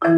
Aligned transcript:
¿Qué 0.00 0.08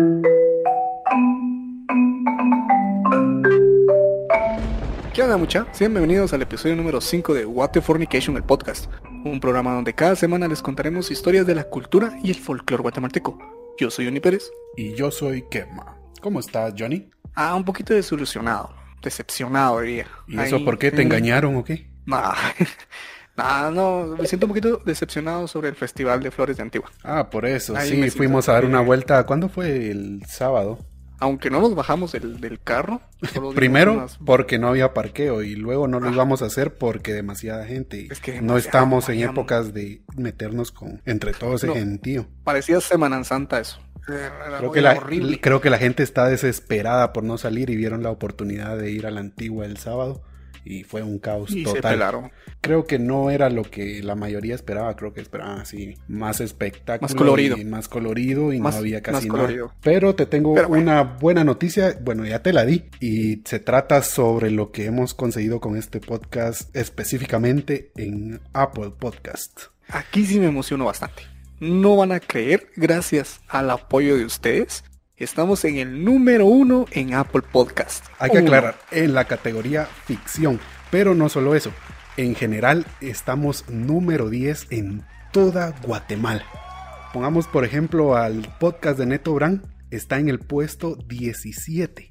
onda 5.21 5.37
mucha? 5.37 5.67
Sean 5.73 5.93
bienvenidos 5.93 6.33
al 6.33 6.43
episodio 6.43 6.77
número 6.77 7.01
5 7.01 7.35
de 7.35 7.45
What 7.45 7.71
the 7.71 7.81
Fornication, 7.81 8.37
el 8.37 8.45
podcast. 8.45 8.89
Un 9.25 9.41
programa 9.41 9.75
donde 9.75 9.93
cada 9.93 10.15
semana 10.15 10.47
les 10.47 10.63
contaremos 10.63 11.11
historias 11.11 11.49
de 11.49 11.57
la 11.57 11.65
cultura 11.65 12.17
y 12.23 12.31
el 12.31 12.37
folclore 12.37 12.83
guatemalteco. 12.83 13.37
Yo 13.77 13.91
soy 13.91 14.05
Johnny 14.05 14.21
Pérez. 14.21 14.53
Y 14.77 14.95
yo 14.95 15.11
soy 15.11 15.43
Kemma. 15.51 15.99
¿Cómo 16.21 16.39
estás, 16.39 16.75
Johnny? 16.79 17.11
Ah, 17.35 17.57
un 17.57 17.65
poquito 17.65 17.93
desilusionado. 17.93 18.73
Decepcionado, 19.03 19.81
diría. 19.81 20.07
¿Y 20.29 20.39
eso 20.39 20.65
por 20.65 20.79
qué? 20.79 20.93
¿Te 20.93 21.03
engañaron 21.03 21.57
o 21.57 21.65
qué? 21.65 21.91
Nah. 22.07 22.35
nah, 23.37 23.71
no, 23.71 24.17
me 24.19 24.27
siento 24.27 24.47
un 24.47 24.51
poquito 24.51 24.83
decepcionado 24.85 25.49
sobre 25.49 25.69
el 25.69 25.75
Festival 25.75 26.23
de 26.23 26.31
Flores 26.31 26.57
de 26.57 26.63
Antigua. 26.63 26.91
Ah, 27.03 27.31
por 27.31 27.47
eso. 27.47 27.75
sí, 27.81 28.11
fuimos 28.11 28.49
a 28.49 28.53
dar 28.53 28.65
una 28.65 28.81
vuelta. 28.81 29.25
¿Cuándo 29.25 29.49
fue 29.49 29.91
el 29.91 30.23
sábado? 30.27 30.79
aunque 31.23 31.51
no 31.51 31.61
nos 31.61 31.77
bajamos 31.77 32.11
del, 32.11 32.41
del 32.41 32.61
carro. 32.61 33.01
Primero, 33.55 34.09
porque 34.27 34.59
no 34.59 34.67
había 34.67 34.93
parqueo 34.93 35.45
y 35.45 35.55
luego 35.55 35.87
no 35.87 36.01
lo 36.01 36.09
ah. 36.09 36.13
íbamos 36.13 36.43
a 36.43 36.47
hacer 36.47 36.75
porque 36.75 37.15
demasiada 37.15 37.65
gente. 37.65 38.09
Es 38.11 38.19
que 38.19 38.43
no 38.43 38.57
estamos 38.57 39.09
en 39.09 39.23
épocas 39.23 39.73
de 39.73 40.03
meternos 40.17 40.73
con 40.73 41.01
entre 41.05 41.33
todos 41.33 41.63
ese 41.63 41.73
gentío. 41.73 42.27
Parecía 42.43 42.81
Semana 42.81 43.23
Santa 43.23 43.61
eso. 43.61 43.81
creo, 44.05 44.73
que 44.73 44.81
la, 44.81 45.01
creo 45.41 45.61
que 45.61 45.71
la 45.71 45.79
gente 45.79 46.03
está 46.03 46.27
desesperada 46.27 47.13
por 47.13 47.23
no 47.23 47.39
salir 47.39 47.71
y 47.71 47.77
vieron 47.77 48.03
la 48.03 48.11
oportunidad 48.11 48.77
de 48.77 48.91
ir 48.91 49.07
a 49.07 49.13
la 49.13 49.21
antigua 49.21 49.65
el 49.65 49.77
sábado 49.77 50.25
y 50.65 50.85
fue 50.85 51.03
un 51.03 51.19
caos 51.19 51.53
total. 51.65 52.31
Creo 52.61 52.87
que 52.87 52.99
no 52.99 53.31
era 53.31 53.51
lo 53.51 53.63
que 53.63 54.03
la 54.03 54.15
mayoría 54.15 54.55
esperaba, 54.55 54.95
creo 54.97 55.13
que 55.13 55.21
esperaban 55.21 55.61
así 55.61 55.97
más 56.09 56.41
espectáculo 56.41 57.09
más 57.09 57.15
colorido. 57.15 57.57
y 57.57 57.65
más 57.65 57.89
colorido 57.89 58.53
y 58.53 58.61
no 58.61 58.69
había 58.69 59.03
casi 59.03 59.29
nada. 59.29 59.49
Pero 59.83 60.15
te 60.15 60.27
tengo 60.27 60.53
una 60.53 61.03
buena 61.03 61.45
noticia, 61.45 61.99
bueno, 62.01 62.25
ya 62.25 62.43
te 62.43 62.53
la 62.53 62.65
di 62.65 62.85
y 63.01 63.43
se 63.45 63.59
trata 63.59 64.03
sobre 64.03 64.51
lo 64.51 64.71
que 64.71 64.87
hemos 64.87 65.15
conseguido 65.15 65.61
con 65.61 65.77
este 65.77 66.01
podcast 66.01 66.75
específicamente 66.77 67.91
en 67.97 68.41
Apple 68.53 68.93
Podcast. 68.99 69.63
Aquí 69.89 70.25
sí 70.25 70.39
me 70.39 70.47
emociono 70.47 70.87
bastante. 70.87 71.25
No 71.61 71.97
van 71.97 72.13
a 72.13 72.21
creer, 72.21 72.69
gracias 72.75 73.41
al 73.47 73.71
apoyo 73.71 74.17
de 74.17 74.25
ustedes, 74.25 74.83
Estamos 75.23 75.65
en 75.65 75.77
el 75.77 76.05
número 76.05 76.47
uno 76.47 76.85
en 76.91 77.15
Apple 77.15 77.43
Podcast. 77.43 78.07
Hay 78.19 78.33
que 78.33 78.39
aclarar, 78.39 78.75
en 78.91 79.15
la 79.15 79.27
categoría 79.27 79.85
ficción. 79.85 80.59
Pero 80.91 81.15
no 81.15 81.29
solo 81.29 81.55
eso. 81.55 81.73
En 82.17 82.35
general, 82.35 82.87
estamos 83.01 83.65
número 83.69 84.31
10 84.31 84.67
en 84.71 85.05
toda 85.33 85.77
Guatemala. 85.87 86.45
Pongamos, 87.13 87.47
por 87.47 87.65
ejemplo, 87.65 88.17
al 88.17 88.53
podcast 88.59 88.99
de 88.99 89.07
Neto 89.07 89.33
Brand. 89.33 89.65
Está 89.93 90.19
en 90.19 90.29
el 90.29 90.41
puesto 90.41 90.97
17. 90.97 92.11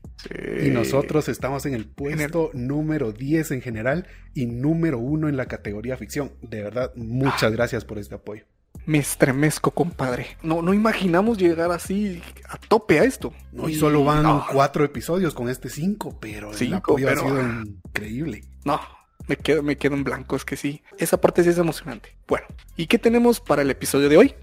Y 0.63 0.69
nosotros 0.69 1.27
estamos 1.27 1.65
en 1.65 1.73
el 1.73 1.89
puesto 1.89 2.49
número 2.53 3.11
10 3.11 3.51
en 3.51 3.61
general 3.61 4.07
y 4.33 4.45
número 4.45 4.99
1 4.99 5.27
en 5.27 5.35
la 5.35 5.47
categoría 5.47 5.97
ficción. 5.97 6.31
De 6.41 6.63
verdad, 6.63 6.93
muchas 6.95 7.43
ah. 7.43 7.49
gracias 7.49 7.83
por 7.83 7.99
este 7.99 8.15
apoyo 8.15 8.45
me 8.85 8.97
estremezco, 8.97 9.71
compadre. 9.71 10.37
No, 10.43 10.61
no 10.61 10.73
imaginamos 10.73 11.37
llegar 11.37 11.71
así 11.71 12.21
a 12.49 12.57
tope 12.57 12.99
a 12.99 13.03
esto. 13.03 13.33
No, 13.51 13.69
y 13.69 13.75
solo 13.75 14.03
van 14.03 14.43
cuatro 14.51 14.83
episodios 14.83 15.33
con 15.33 15.49
este 15.49 15.69
cinco, 15.69 16.17
pero 16.19 16.51
el 16.53 16.73
apoyo 16.73 17.09
ha 17.09 17.15
sido 17.15 17.41
increíble. 17.41 18.43
No, 18.65 18.79
me 19.27 19.37
quedo, 19.37 19.63
me 19.63 19.77
quedo 19.77 19.95
en 19.95 20.03
blanco, 20.03 20.35
es 20.35 20.45
que 20.45 20.57
sí. 20.57 20.81
Esa 20.97 21.19
parte 21.19 21.43
sí 21.43 21.49
es 21.49 21.57
emocionante. 21.57 22.15
Bueno, 22.27 22.47
¿y 22.75 22.87
qué 22.87 22.97
tenemos 22.97 23.39
para 23.39 23.61
el 23.61 23.71
episodio 23.71 24.09
de 24.09 24.17
hoy? 24.17 24.33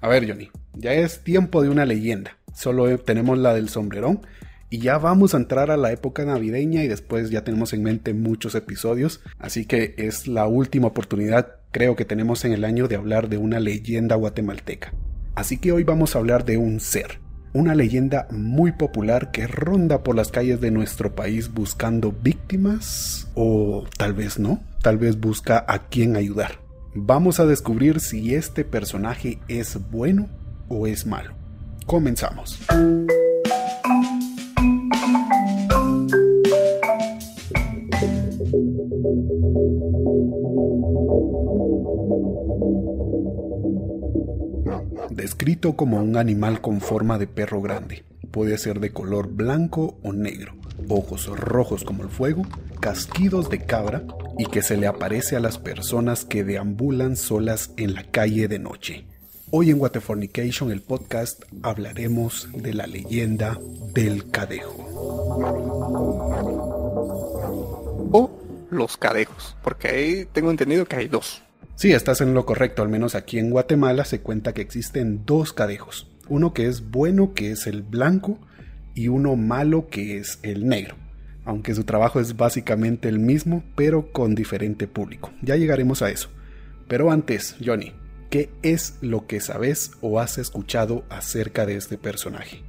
A 0.00 0.08
ver, 0.08 0.28
Johnny, 0.28 0.50
ya 0.74 0.92
es 0.92 1.24
tiempo 1.24 1.62
de 1.62 1.68
una 1.68 1.86
leyenda. 1.86 2.38
Solo 2.54 2.98
tenemos 2.98 3.38
la 3.38 3.54
del 3.54 3.68
sombrerón. 3.68 4.26
Y 4.68 4.78
ya 4.78 4.98
vamos 4.98 5.32
a 5.32 5.36
entrar 5.36 5.70
a 5.70 5.76
la 5.76 5.92
época 5.92 6.24
navideña 6.24 6.82
y 6.82 6.88
después 6.88 7.30
ya 7.30 7.44
tenemos 7.44 7.72
en 7.72 7.84
mente 7.84 8.14
muchos 8.14 8.56
episodios. 8.56 9.20
Así 9.38 9.64
que 9.64 9.94
es 9.96 10.26
la 10.26 10.46
última 10.46 10.88
oportunidad 10.88 11.60
creo 11.76 11.94
que 11.94 12.06
tenemos 12.06 12.42
en 12.46 12.54
el 12.54 12.64
año 12.64 12.88
de 12.88 12.96
hablar 12.96 13.28
de 13.28 13.36
una 13.36 13.60
leyenda 13.60 14.16
guatemalteca. 14.16 14.94
Así 15.34 15.58
que 15.58 15.72
hoy 15.72 15.84
vamos 15.84 16.16
a 16.16 16.18
hablar 16.20 16.46
de 16.46 16.56
un 16.56 16.80
ser, 16.80 17.20
una 17.52 17.74
leyenda 17.74 18.28
muy 18.30 18.72
popular 18.72 19.30
que 19.30 19.46
ronda 19.46 20.02
por 20.02 20.16
las 20.16 20.30
calles 20.30 20.58
de 20.62 20.70
nuestro 20.70 21.14
país 21.14 21.52
buscando 21.52 22.12
víctimas 22.12 23.30
o 23.34 23.84
tal 23.98 24.14
vez 24.14 24.38
no, 24.38 24.64
tal 24.80 24.96
vez 24.96 25.20
busca 25.20 25.66
a 25.68 25.88
quien 25.88 26.16
ayudar. 26.16 26.62
Vamos 26.94 27.40
a 27.40 27.44
descubrir 27.44 28.00
si 28.00 28.34
este 28.34 28.64
personaje 28.64 29.38
es 29.46 29.78
bueno 29.90 30.30
o 30.68 30.86
es 30.86 31.04
malo. 31.04 31.34
Comenzamos. 31.84 32.58
Descrito 45.16 45.76
como 45.76 45.96
un 45.96 46.18
animal 46.18 46.60
con 46.60 46.82
forma 46.82 47.16
de 47.16 47.26
perro 47.26 47.62
grande, 47.62 48.04
puede 48.30 48.58
ser 48.58 48.80
de 48.80 48.92
color 48.92 49.28
blanco 49.28 49.98
o 50.02 50.12
negro, 50.12 50.52
ojos 50.90 51.26
rojos 51.28 51.84
como 51.84 52.02
el 52.02 52.10
fuego, 52.10 52.42
casquidos 52.80 53.48
de 53.48 53.64
cabra 53.64 54.02
y 54.36 54.44
que 54.44 54.60
se 54.60 54.76
le 54.76 54.86
aparece 54.86 55.34
a 55.34 55.40
las 55.40 55.56
personas 55.56 56.26
que 56.26 56.44
deambulan 56.44 57.16
solas 57.16 57.70
en 57.78 57.94
la 57.94 58.02
calle 58.02 58.46
de 58.46 58.58
noche. 58.58 59.06
Hoy 59.50 59.70
en 59.70 59.80
Waterfornication, 59.80 60.70
el 60.70 60.82
podcast, 60.82 61.44
hablaremos 61.62 62.50
de 62.52 62.74
la 62.74 62.86
leyenda 62.86 63.58
del 63.94 64.30
cadejo. 64.30 64.76
O 68.12 68.30
los 68.68 68.98
cadejos, 68.98 69.56
porque 69.64 69.88
ahí 69.88 70.28
tengo 70.30 70.50
entendido 70.50 70.84
que 70.84 70.96
hay 70.96 71.08
dos. 71.08 71.42
Sí, 71.76 71.92
estás 71.92 72.22
en 72.22 72.32
lo 72.32 72.46
correcto, 72.46 72.80
al 72.80 72.88
menos 72.88 73.14
aquí 73.14 73.38
en 73.38 73.50
Guatemala 73.50 74.06
se 74.06 74.22
cuenta 74.22 74.54
que 74.54 74.62
existen 74.62 75.26
dos 75.26 75.52
cadejos, 75.52 76.10
uno 76.26 76.54
que 76.54 76.68
es 76.68 76.90
bueno, 76.90 77.34
que 77.34 77.50
es 77.50 77.66
el 77.66 77.82
blanco, 77.82 78.38
y 78.94 79.08
uno 79.08 79.36
malo, 79.36 79.88
que 79.88 80.16
es 80.16 80.38
el 80.42 80.66
negro, 80.66 80.96
aunque 81.44 81.74
su 81.74 81.84
trabajo 81.84 82.18
es 82.18 82.38
básicamente 82.38 83.10
el 83.10 83.18
mismo, 83.18 83.62
pero 83.74 84.10
con 84.10 84.34
diferente 84.34 84.88
público. 84.88 85.30
Ya 85.42 85.56
llegaremos 85.56 86.00
a 86.00 86.08
eso. 86.08 86.30
Pero 86.88 87.10
antes, 87.10 87.56
Johnny, 87.62 87.92
¿qué 88.30 88.48
es 88.62 88.96
lo 89.02 89.26
que 89.26 89.40
sabes 89.40 89.90
o 90.00 90.18
has 90.18 90.38
escuchado 90.38 91.04
acerca 91.10 91.66
de 91.66 91.76
este 91.76 91.98
personaje? 91.98 92.62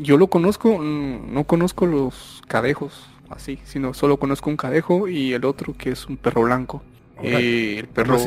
Yo 0.00 0.16
lo 0.16 0.28
conozco, 0.28 0.78
mm, 0.78 1.34
no 1.34 1.44
conozco 1.44 1.84
los 1.84 2.42
cadejos 2.48 3.10
así, 3.28 3.58
sino 3.64 3.92
solo 3.92 4.16
conozco 4.16 4.48
un 4.48 4.56
cadejo 4.56 5.06
y 5.06 5.34
el 5.34 5.44
otro 5.44 5.74
que 5.76 5.90
es 5.90 6.06
un 6.06 6.16
perro 6.16 6.44
blanco. 6.44 6.82
Y 7.22 7.78
el 7.78 7.88
perro, 7.88 8.18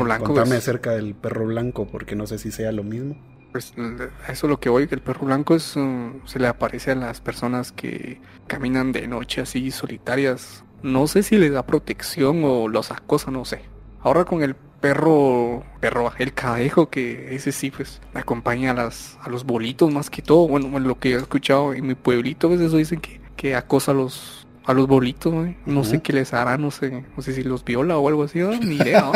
blanco. 0.00 0.26
Contame 0.26 0.56
acerca 0.56 0.92
del 0.92 1.14
perro 1.14 1.46
blanco, 1.46 1.86
porque 1.86 2.16
no 2.16 2.26
sé 2.26 2.38
si 2.38 2.50
sea 2.50 2.72
lo 2.72 2.82
mismo. 2.82 3.16
Pues 3.52 3.74
eso 3.76 4.46
es 4.46 4.50
lo 4.50 4.58
que 4.58 4.70
voy, 4.70 4.88
que 4.88 4.94
el 4.94 5.02
perro 5.02 5.26
blanco 5.26 5.54
es, 5.54 5.76
uh, 5.76 6.20
se 6.24 6.38
le 6.38 6.46
aparece 6.46 6.92
a 6.92 6.94
las 6.94 7.20
personas 7.20 7.70
que 7.70 8.20
caminan 8.46 8.92
de 8.92 9.06
noche 9.06 9.42
así 9.42 9.70
solitarias. 9.70 10.64
No 10.82 11.06
sé 11.06 11.22
si 11.22 11.36
le 11.36 11.50
da 11.50 11.66
protección 11.66 12.42
o 12.44 12.68
los 12.68 12.90
acosa, 12.90 13.30
no 13.30 13.44
sé. 13.44 13.60
Ahora 14.00 14.24
con 14.24 14.42
el 14.42 14.54
perro, 14.54 15.64
perro, 15.80 16.12
el 16.18 16.34
cadejo, 16.34 16.88
que 16.88 17.34
ese 17.34 17.52
sí, 17.52 17.70
pues, 17.70 18.00
acompaña 18.14 18.72
a, 18.72 18.74
las, 18.74 19.18
a 19.22 19.28
los 19.28 19.44
bolitos 19.44 19.92
más 19.92 20.10
que 20.10 20.22
todo. 20.22 20.48
Bueno, 20.48 20.78
lo 20.80 20.98
que 20.98 21.12
he 21.12 21.16
escuchado 21.16 21.72
en 21.72 21.86
mi 21.86 21.94
pueblito, 21.94 22.48
a 22.48 22.50
veces 22.50 22.68
eso 22.68 22.78
dicen 22.78 23.00
que, 23.00 23.20
que 23.36 23.54
acosa 23.54 23.92
a 23.92 23.94
los, 23.94 24.41
a 24.64 24.74
los 24.74 24.86
bolitos, 24.86 25.34
No 25.66 25.84
sé 25.84 26.00
qué 26.00 26.12
les 26.12 26.34
hará, 26.34 26.58
no 26.58 26.70
sé, 26.70 27.04
no 27.16 27.22
sé 27.22 27.32
si 27.32 27.42
los 27.42 27.64
viola 27.64 27.96
o 27.98 28.08
algo 28.08 28.24
así, 28.24 28.40
ni 28.40 28.76
idea. 28.76 29.10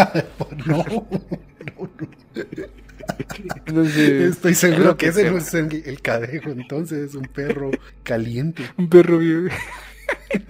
¿no? 0.67 0.85
Estoy 3.67 4.55
seguro 4.55 4.97
que, 4.97 5.09
ese 5.09 5.31
no 5.31 5.39
es 5.39 5.55
el, 5.55 6.01
cadejo, 6.01 6.51
entonces 6.51 7.11
es 7.11 7.15
un 7.15 7.27
perro 7.27 7.71
caliente. 8.03 8.63
Un 8.77 8.89
perro 8.89 9.19
bien. 9.19 9.49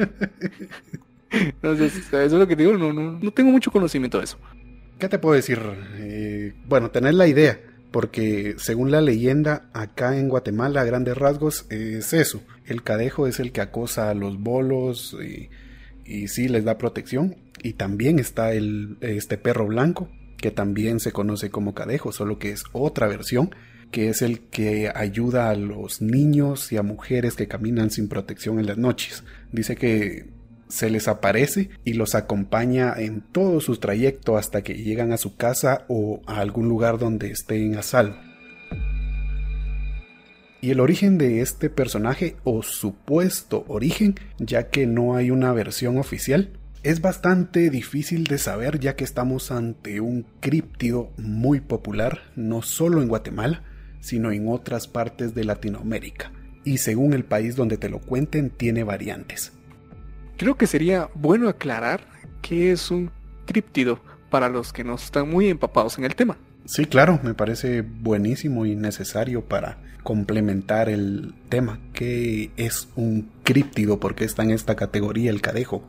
entonces, 1.30 1.96
eso 1.96 2.22
es 2.22 2.32
lo 2.32 2.46
que 2.46 2.56
digo, 2.56 2.76
no, 2.76 2.92
no, 2.92 3.18
no 3.20 3.30
tengo 3.30 3.50
mucho 3.50 3.70
conocimiento 3.70 4.18
de 4.18 4.24
eso. 4.24 4.38
¿Qué 4.98 5.08
te 5.08 5.18
puedo 5.18 5.34
decir? 5.34 5.60
Eh, 5.96 6.54
bueno, 6.66 6.90
tener 6.90 7.14
la 7.14 7.26
idea 7.26 7.58
porque 7.96 8.56
según 8.58 8.90
la 8.90 9.00
leyenda, 9.00 9.70
acá 9.72 10.18
en 10.18 10.28
Guatemala, 10.28 10.82
a 10.82 10.84
grandes 10.84 11.16
rasgos, 11.16 11.64
es 11.70 12.12
eso. 12.12 12.42
El 12.66 12.82
cadejo 12.82 13.26
es 13.26 13.40
el 13.40 13.52
que 13.52 13.60
acosa 13.60 14.10
a 14.10 14.14
los 14.14 14.38
bolos 14.38 15.16
y, 15.22 15.48
sí 16.28 16.48
les 16.48 16.64
da 16.64 16.78
protección. 16.78 17.36
Y 17.62 17.74
también 17.74 18.18
está 18.18 18.52
este 18.52 19.38
perro 19.38 19.66
blanco, 19.66 20.08
que 20.36 20.50
también 20.50 21.00
se 21.00 21.12
conoce 21.12 21.50
como 21.50 21.74
cadejo, 21.74 22.12
solo 22.12 22.38
que 22.38 22.50
es 22.50 22.64
otra 22.72 23.06
versión, 23.06 23.54
que 23.90 24.08
es 24.08 24.22
el 24.22 24.40
que 24.40 24.90
ayuda 24.94 25.50
a 25.50 25.56
los 25.56 26.02
niños 26.02 26.70
y 26.72 26.76
a 26.76 26.82
mujeres 26.82 27.34
que 27.34 27.48
caminan 27.48 27.90
sin 27.90 28.08
protección 28.08 28.58
en 28.58 28.66
las 28.66 28.78
noches. 28.78 29.24
Dice 29.52 29.76
que 29.76 30.26
se 30.68 30.90
les 30.90 31.08
aparece 31.08 31.70
y 31.84 31.94
los 31.94 32.14
acompaña 32.14 32.92
en 32.96 33.20
todo 33.20 33.60
su 33.60 33.76
trayecto 33.76 34.36
hasta 34.36 34.62
que 34.62 34.74
llegan 34.74 35.12
a 35.12 35.16
su 35.16 35.36
casa 35.36 35.84
o 35.88 36.20
a 36.26 36.40
algún 36.40 36.68
lugar 36.68 36.98
donde 36.98 37.30
estén 37.30 37.76
a 37.76 37.82
salvo. 37.82 38.16
Y 40.66 40.72
el 40.72 40.80
origen 40.80 41.16
de 41.16 41.42
este 41.42 41.70
personaje 41.70 42.34
o 42.42 42.64
supuesto 42.64 43.64
origen, 43.68 44.16
ya 44.40 44.68
que 44.68 44.84
no 44.88 45.14
hay 45.14 45.30
una 45.30 45.52
versión 45.52 45.96
oficial, 45.96 46.58
es 46.82 47.00
bastante 47.00 47.70
difícil 47.70 48.24
de 48.24 48.36
saber 48.36 48.80
ya 48.80 48.96
que 48.96 49.04
estamos 49.04 49.52
ante 49.52 50.00
un 50.00 50.26
críptido 50.40 51.12
muy 51.18 51.60
popular 51.60 52.22
no 52.34 52.62
solo 52.62 53.00
en 53.00 53.06
Guatemala, 53.06 53.62
sino 54.00 54.32
en 54.32 54.48
otras 54.48 54.88
partes 54.88 55.36
de 55.36 55.44
Latinoamérica, 55.44 56.32
y 56.64 56.78
según 56.78 57.12
el 57.12 57.24
país 57.24 57.54
donde 57.54 57.76
te 57.76 57.88
lo 57.88 58.00
cuenten 58.00 58.50
tiene 58.50 58.82
variantes. 58.82 59.52
Creo 60.36 60.56
que 60.56 60.66
sería 60.66 61.10
bueno 61.14 61.48
aclarar 61.48 62.08
qué 62.42 62.72
es 62.72 62.90
un 62.90 63.12
críptido 63.46 64.00
para 64.30 64.48
los 64.48 64.72
que 64.72 64.82
no 64.82 64.96
están 64.96 65.30
muy 65.30 65.48
empapados 65.48 65.96
en 65.96 66.06
el 66.06 66.16
tema. 66.16 66.36
Sí, 66.66 66.86
claro, 66.86 67.20
me 67.22 67.34
parece 67.34 67.82
buenísimo 67.82 68.66
y 68.66 68.74
necesario 68.74 69.44
para 69.44 69.78
complementar 70.02 70.88
el 70.88 71.34
tema. 71.48 71.80
¿Qué 71.92 72.50
es 72.56 72.88
un 72.96 73.30
críptido? 73.44 73.98
¿Por 74.00 74.14
qué 74.14 74.24
está 74.24 74.42
en 74.42 74.50
esta 74.50 74.76
categoría 74.76 75.30
el 75.30 75.40
cadejo? 75.40 75.82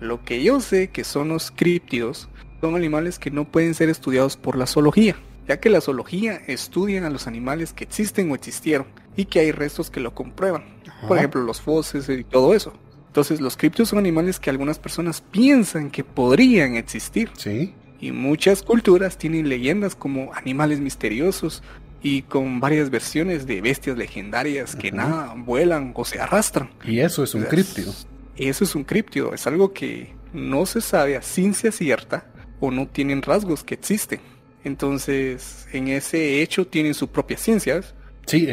Lo 0.00 0.24
que 0.24 0.42
yo 0.42 0.60
sé 0.60 0.88
que 0.88 1.04
son 1.04 1.28
los 1.28 1.50
críptidos 1.50 2.28
son 2.60 2.74
animales 2.76 3.18
que 3.18 3.30
no 3.30 3.50
pueden 3.50 3.74
ser 3.74 3.88
estudiados 3.88 4.36
por 4.36 4.56
la 4.56 4.66
zoología, 4.66 5.16
ya 5.46 5.60
que 5.60 5.70
la 5.70 5.80
zoología 5.80 6.40
estudia 6.46 7.06
a 7.06 7.10
los 7.10 7.26
animales 7.26 7.72
que 7.72 7.84
existen 7.84 8.30
o 8.30 8.34
existieron 8.34 8.86
y 9.16 9.26
que 9.26 9.40
hay 9.40 9.52
restos 9.52 9.90
que 9.90 10.00
lo 10.00 10.14
comprueban. 10.14 10.64
Por 11.06 11.18
ejemplo, 11.18 11.42
los 11.42 11.60
fósiles 11.60 12.08
y 12.08 12.24
todo 12.24 12.54
eso. 12.54 12.72
Entonces, 13.08 13.40
los 13.40 13.56
críptidos 13.56 13.90
son 13.90 13.98
animales 13.98 14.40
que 14.40 14.48
algunas 14.48 14.78
personas 14.78 15.20
piensan 15.20 15.90
que 15.90 16.02
podrían 16.04 16.76
existir. 16.76 17.30
Sí. 17.36 17.74
Y 18.02 18.10
muchas 18.10 18.64
culturas 18.64 19.16
tienen 19.16 19.48
leyendas 19.48 19.94
como 19.94 20.34
animales 20.34 20.80
misteriosos 20.80 21.62
y 22.02 22.22
con 22.22 22.58
varias 22.58 22.90
versiones 22.90 23.46
de 23.46 23.60
bestias 23.60 23.96
legendarias 23.96 24.74
que 24.74 24.90
nadan, 24.90 25.44
vuelan 25.44 25.92
o 25.94 26.04
se 26.04 26.20
arrastran. 26.20 26.70
Y 26.84 26.98
eso 26.98 27.22
es 27.22 27.32
un 27.36 27.44
críptido. 27.44 27.94
Eso 28.36 28.64
es 28.64 28.74
un 28.74 28.82
críptido, 28.82 29.32
es 29.32 29.46
algo 29.46 29.72
que 29.72 30.16
no 30.32 30.66
se 30.66 30.80
sabe 30.80 31.16
a 31.16 31.22
ciencia 31.22 31.70
cierta 31.70 32.26
o 32.58 32.72
no 32.72 32.88
tienen 32.88 33.22
rasgos 33.22 33.62
que 33.62 33.74
existen. 33.74 34.18
Entonces, 34.64 35.68
en 35.72 35.86
ese 35.86 36.42
hecho 36.42 36.66
tienen 36.66 36.94
su 36.94 37.06
propia 37.06 37.36
ciencia. 37.36 37.82
Sí, 38.26 38.48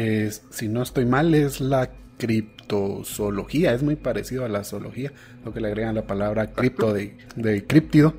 si 0.50 0.68
no 0.68 0.84
estoy 0.84 1.06
mal, 1.06 1.34
es 1.34 1.60
la 1.60 1.90
criptozoología, 2.18 3.74
es 3.74 3.82
muy 3.82 3.96
parecido 3.96 4.44
a 4.44 4.48
la 4.48 4.62
zoología, 4.62 5.12
lo 5.44 5.52
que 5.52 5.60
le 5.60 5.66
agregan 5.66 5.96
la 5.96 6.06
palabra 6.06 6.52
cripto 6.52 6.92
de, 6.92 7.18
de 7.34 7.66
críptido 7.66 8.14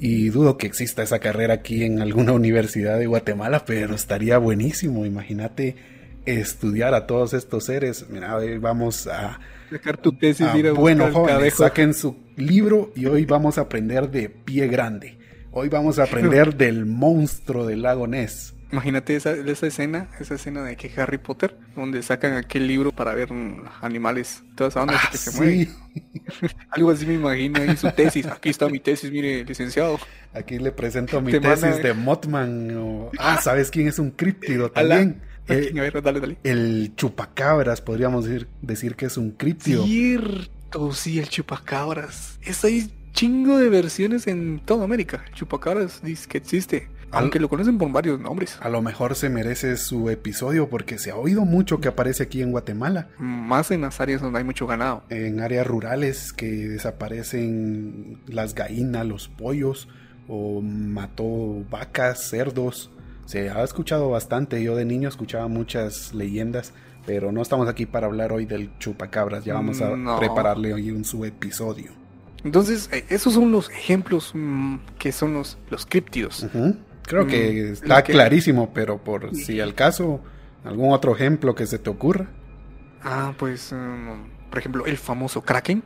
y 0.00 0.30
dudo 0.30 0.56
que 0.56 0.66
exista 0.66 1.02
esa 1.02 1.18
carrera 1.18 1.54
aquí 1.54 1.84
en 1.84 2.00
alguna 2.00 2.32
universidad 2.32 2.98
de 2.98 3.06
Guatemala, 3.06 3.64
pero 3.66 3.94
estaría 3.94 4.38
buenísimo. 4.38 5.04
Imagínate 5.04 5.76
estudiar 6.24 6.94
a 6.94 7.06
todos 7.06 7.34
estos 7.34 7.64
seres. 7.64 8.06
Mira, 8.08 8.34
hoy 8.34 8.56
vamos 8.56 9.06
a 9.06 9.38
sacar 9.70 9.98
tu 9.98 10.12
tesis, 10.12 10.46
bueno, 10.74 11.12
jóvenes, 11.12 11.54
saquen 11.54 11.92
su 11.92 12.16
libro 12.36 12.92
y 12.96 13.06
hoy 13.06 13.26
vamos 13.26 13.58
a 13.58 13.62
aprender 13.62 14.10
de 14.10 14.30
pie 14.30 14.68
grande. 14.68 15.18
Hoy 15.52 15.68
vamos 15.68 15.98
a 15.98 16.04
aprender 16.04 16.54
del 16.56 16.86
monstruo 16.86 17.66
del 17.66 17.82
lago 17.82 18.06
Ness. 18.06 18.54
Imagínate 18.72 19.16
esa, 19.16 19.32
esa 19.32 19.66
escena, 19.66 20.08
esa 20.20 20.34
escena 20.34 20.62
de 20.62 20.76
que 20.76 20.90
Harry 21.00 21.18
Potter, 21.18 21.56
donde 21.74 22.02
sacan 22.02 22.34
aquel 22.34 22.68
libro 22.68 22.92
para 22.92 23.14
ver 23.14 23.28
animales, 23.80 24.44
todas 24.54 24.74
esas 24.74 24.88
ah, 24.88 25.08
que 25.10 25.18
se 25.18 25.30
mueven. 25.32 25.68
Algo 26.70 26.90
así 26.90 27.04
me 27.06 27.14
imagino 27.14 27.60
en 27.60 27.76
su 27.76 27.90
tesis. 27.90 28.26
Aquí 28.26 28.50
está 28.50 28.68
mi 28.68 28.78
tesis, 28.78 29.10
mire, 29.10 29.44
licenciado. 29.44 29.98
Aquí 30.32 30.58
le 30.58 30.70
presento 30.70 31.20
mi 31.20 31.32
tesis 31.32 31.82
de 31.82 31.94
Mothman. 31.94 33.08
Ah, 33.18 33.40
¿sabes 33.42 33.70
quién 33.70 33.88
es 33.88 33.98
un 33.98 34.12
críptido 34.12 34.70
también? 34.70 35.20
El, 35.48 35.76
a 35.76 35.82
ver, 35.82 36.00
dale, 36.00 36.20
dale. 36.20 36.36
el 36.44 36.92
chupacabras, 36.94 37.80
podríamos 37.80 38.24
decir, 38.24 38.46
decir 38.62 38.94
que 38.94 39.06
es 39.06 39.16
un 39.16 39.32
críptido. 39.32 39.84
Cierto, 39.84 40.92
sí, 40.92 41.18
el 41.18 41.28
chupacabras. 41.28 42.38
Es 42.42 42.64
ahí 42.64 42.88
chingo 43.12 43.58
de 43.58 43.68
versiones 43.68 44.28
en 44.28 44.60
toda 44.64 44.84
América. 44.84 45.24
chupacabras 45.34 46.02
dice 46.02 46.28
que 46.28 46.38
existe. 46.38 46.88
Aunque 47.12 47.40
lo 47.40 47.48
conocen 47.48 47.78
por 47.78 47.90
varios 47.90 48.20
nombres. 48.20 48.58
A 48.60 48.68
lo 48.68 48.82
mejor 48.82 49.14
se 49.14 49.28
merece 49.28 49.76
su 49.76 50.10
episodio 50.10 50.68
porque 50.68 50.98
se 50.98 51.10
ha 51.10 51.16
oído 51.16 51.44
mucho 51.44 51.80
que 51.80 51.88
aparece 51.88 52.24
aquí 52.24 52.42
en 52.42 52.52
Guatemala. 52.52 53.08
Más 53.18 53.70
en 53.70 53.80
las 53.80 54.00
áreas 54.00 54.20
donde 54.20 54.38
hay 54.38 54.44
mucho 54.44 54.66
ganado. 54.66 55.02
En 55.08 55.40
áreas 55.40 55.66
rurales 55.66 56.32
que 56.32 56.46
desaparecen 56.46 58.20
las 58.26 58.54
gallinas, 58.54 59.06
los 59.06 59.28
pollos, 59.28 59.88
o 60.28 60.60
mató 60.62 61.64
vacas, 61.70 62.28
cerdos. 62.28 62.90
Se 63.26 63.50
ha 63.50 63.62
escuchado 63.62 64.10
bastante. 64.10 64.62
Yo 64.62 64.76
de 64.76 64.84
niño 64.84 65.08
escuchaba 65.08 65.48
muchas 65.48 66.14
leyendas. 66.14 66.72
Pero 67.06 67.32
no 67.32 67.42
estamos 67.42 67.68
aquí 67.68 67.86
para 67.86 68.06
hablar 68.06 68.32
hoy 68.32 68.46
del 68.46 68.76
chupacabras. 68.78 69.44
Ya 69.44 69.54
vamos 69.54 69.80
a 69.80 70.18
prepararle 70.18 70.74
hoy 70.74 70.90
un 70.90 71.04
su 71.04 71.24
episodio. 71.24 71.92
Entonces, 72.44 72.88
eh, 72.92 73.04
esos 73.08 73.34
son 73.34 73.50
los 73.52 73.68
ejemplos 73.70 74.32
mm, 74.34 74.76
que 74.98 75.12
son 75.12 75.34
los, 75.34 75.58
los 75.70 75.86
críptidos. 75.86 76.46
Creo 77.10 77.26
que 77.26 77.64
mm, 77.70 77.72
está 77.72 78.02
clarísimo, 78.02 78.72
pero 78.72 78.98
por 79.02 79.34
si 79.34 79.60
al 79.60 79.74
caso, 79.74 80.20
algún 80.64 80.92
otro 80.92 81.14
ejemplo 81.14 81.56
que 81.56 81.66
se 81.66 81.80
te 81.80 81.90
ocurra. 81.90 82.28
Ah, 83.02 83.34
pues, 83.36 83.72
mm, 83.72 84.48
por 84.48 84.58
ejemplo, 84.60 84.86
el 84.86 84.96
famoso 84.96 85.42
Kraken. 85.42 85.82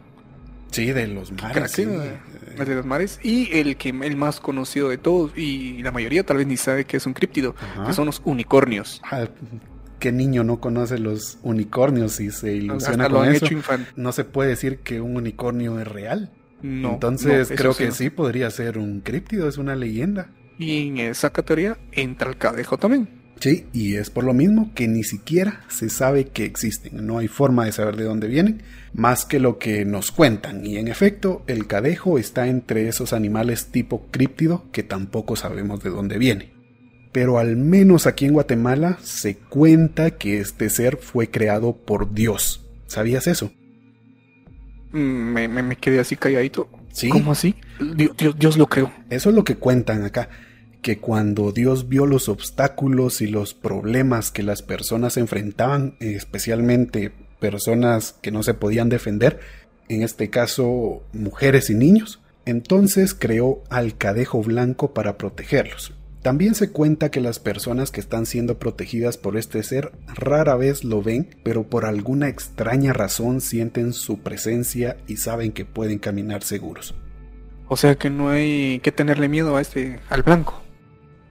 Sí, 0.71 0.93
de 0.93 1.07
los 1.07 1.33
mares. 1.33 1.77
de 1.77 2.75
los 2.75 2.85
mares. 2.85 3.21
Y 3.23 3.57
el 3.57 3.77
que 3.77 3.89
el 3.89 4.17
más 4.17 4.39
conocido 4.39 4.91
de 4.91 4.99
todos, 4.99 5.33
y 5.35 5.83
la 5.83 5.93
mayoría 5.93 6.27
tal 6.27 6.37
vez 6.37 6.47
ni 6.47 6.59
sabe 6.59 6.85
que 6.85 6.99
es 6.99 7.07
un 7.07 7.15
críptido, 7.15 7.55
que 7.87 7.93
son 7.95 8.07
los 8.07 8.21
unicornios. 8.25 9.01
Ah, 9.05 9.27
¿Qué 10.01 10.13
niño 10.13 10.45
no 10.45 10.61
conoce 10.61 10.99
los 10.99 11.39
unicornios 11.43 12.21
y 12.21 12.31
se 12.31 12.53
ilusiona 12.53 13.09
con 13.09 13.27
eso? 13.29 13.47
No 13.97 14.13
se 14.13 14.25
puede 14.25 14.51
decir 14.51 14.81
que 14.81 15.01
un 15.01 15.17
unicornio 15.17 15.81
es 15.81 15.89
real. 15.89 16.33
No. 16.61 16.95
Entonces 16.95 17.51
creo 17.57 17.75
que 17.75 17.93
sí 17.93 18.11
podría 18.11 18.51
ser 18.51 18.77
un 18.77 19.01
críptido, 19.01 19.49
es 19.49 19.57
una 19.57 19.77
leyenda. 19.77 20.29
Y 20.59 20.89
en 20.89 20.99
esa 20.99 21.31
categoría 21.31 21.79
entra 21.93 22.29
el 22.29 22.37
cadejo 22.37 22.79
también. 22.79 23.09
Sí, 23.41 23.67
y 23.73 23.97
es 23.97 24.11
por 24.11 24.25
lo 24.25 24.33
mismo 24.33 24.73
que 24.75 24.89
ni 24.89 25.03
siquiera 25.03 25.65
se 25.69 25.91
sabe 25.91 26.27
que 26.29 26.45
existen. 26.45 27.07
No 27.07 27.19
hay 27.19 27.29
forma 27.29 27.65
de 27.65 27.73
saber 27.73 27.97
de 27.97 28.05
dónde 28.05 28.29
vienen, 28.29 28.63
más 28.95 29.25
que 29.25 29.41
lo 29.41 29.59
que 29.59 29.85
nos 29.85 30.13
cuentan. 30.13 30.65
Y 30.65 30.79
en 30.79 30.89
efecto, 30.89 31.43
el 31.47 31.67
cadejo 31.67 32.19
está 32.19 32.47
entre 32.47 32.89
esos 32.89 33.13
animales 33.13 33.67
tipo 33.67 34.07
críptido 34.11 34.65
que 34.73 34.83
tampoco 34.83 35.37
sabemos 35.37 35.83
de 35.83 35.91
dónde 35.91 36.19
viene. 36.19 36.55
Pero 37.13 37.39
al 37.39 37.57
menos 37.57 38.07
aquí 38.07 38.25
en 38.25 38.33
Guatemala 38.33 38.99
se 39.03 39.37
cuenta 39.37 40.13
que 40.13 40.41
este 40.41 40.71
ser 40.71 40.97
fue 40.97 41.31
creado 41.31 41.77
por 41.77 42.15
Dios. 42.15 42.65
¿Sabías 42.87 43.27
eso? 43.27 43.53
Mm, 44.93 45.33
me, 45.33 45.77
quedé 45.77 46.01
así 46.01 46.17
calladito. 46.17 46.69
¿Sí? 46.95 47.09
¿Cómo 47.09 47.33
así? 47.33 47.57
Dios, 48.39 48.57
lo 48.57 48.69
creó. 48.69 48.93
Eso 49.11 49.31
es 49.31 49.35
lo 49.35 49.43
que 49.43 49.57
cuentan 49.57 50.05
acá. 50.05 50.29
Que 50.81 50.99
cuando 50.99 51.51
Dios 51.51 51.89
vio 51.89 52.07
los 52.07 52.29
obstáculos 52.29 53.21
y 53.21 53.27
los 53.27 53.53
problemas 53.53 54.31
que 54.31 54.45
las 54.45 54.63
personas 54.63 55.17
enfrentaban, 55.17 55.97
especialmente 55.99 57.11
personas 57.41 58.15
que 58.23 58.31
no 58.31 58.45
se 58.45 58.55
podían 58.55 58.91
defender, 58.91 59.41
en 59.89 60.03
este 60.03 60.31
caso 60.31 61.03
mujeres 61.13 61.69
y 61.69 61.75
niños, 61.75 62.21
entonces 62.47 63.13
creó 63.13 63.65
al 63.71 63.99
cadejo 63.99 64.41
blanco 64.43 64.95
para 64.95 65.19
protegerlos. 65.19 65.95
También 66.25 66.55
se 66.55 66.71
cuenta 66.71 67.11
que 67.11 67.21
las 67.21 67.39
personas 67.39 67.91
que 67.91 68.01
están 68.01 68.25
siendo 68.25 68.59
protegidas 68.59 69.19
por 69.19 69.37
este 69.37 69.63
ser 69.63 69.93
rara 70.07 70.57
vez 70.57 70.83
lo 70.83 71.03
ven, 71.03 71.37
pero 71.43 71.65
por 71.65 71.85
alguna 71.85 72.29
extraña 72.29 72.95
razón 72.95 73.43
sienten 73.43 73.93
su 73.93 74.21
presencia 74.21 74.97
y 75.07 75.19
saben 75.19 75.53
que 75.53 75.67
pueden 75.67 75.99
caminar 75.99 76.43
seguros. 76.43 76.95
O 77.69 77.77
sea 77.77 77.97
que 77.97 78.09
no 78.09 78.31
hay 78.31 78.81
que 78.81 78.91
tenerle 78.91 79.29
miedo 79.29 79.55
a 79.55 79.61
este 79.61 80.01
al 80.09 80.23
blanco. 80.23 80.63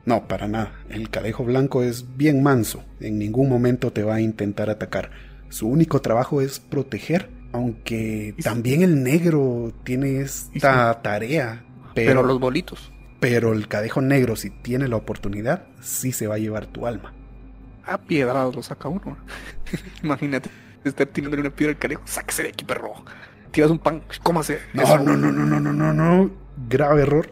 No, 0.06 0.28
para 0.28 0.48
nada. 0.48 0.74
El 0.90 1.10
cadejo 1.10 1.44
blanco 1.44 1.82
es 1.82 2.16
bien 2.16 2.44
manso. 2.44 2.84
En 3.00 3.18
ningún 3.18 3.50
momento 3.50 3.92
te 3.92 4.04
va 4.04 4.14
a 4.14 4.22
intentar 4.22 4.70
atacar. 4.70 5.10
Su 5.50 5.68
único 5.70 6.02
trabajo 6.02 6.40
es 6.40 6.60
proteger, 6.60 7.32
aunque 7.52 8.36
también 8.44 8.84
el 8.84 9.02
negro 9.02 9.74
tiene 9.84 10.22
esta 10.22 11.02
tarea. 11.02 11.66
pero 11.96 12.22
los 12.22 12.40
bolitos. 12.40 12.93
Pero 13.24 13.54
el 13.54 13.70
cadejo 13.70 14.02
negro, 14.02 14.36
si 14.36 14.50
tiene 14.50 14.90
la 14.90 14.98
oportunidad, 14.98 15.64
sí 15.80 16.12
se 16.12 16.28
va 16.28 16.36
a 16.36 16.40
llevar 16.40 16.66
tu 16.66 16.86
alma. 16.86 17.14
A 17.86 17.98
piedrados 17.98 18.54
lo 18.54 18.62
saca 18.62 18.90
uno. 18.90 19.16
Imagínate, 20.04 20.50
estar 20.84 21.08
tirando 21.08 21.38
una 21.40 21.50
piedra 21.50 21.72
al 21.72 21.80
cadejo, 21.80 22.02
sáquese 22.04 22.44
de 22.44 22.50
aquí, 22.50 22.66
perro. 22.66 22.92
Tiras 23.52 23.72
un 23.72 23.80
pan, 23.80 24.04
cómase. 24.24 24.60
No, 24.74 24.98
no, 24.98 25.16
no, 25.16 25.32
no, 25.32 25.46
no, 25.46 25.58
no, 25.58 25.72
no, 25.72 25.94
no. 25.94 26.32
Grave 26.68 27.04
error. 27.04 27.32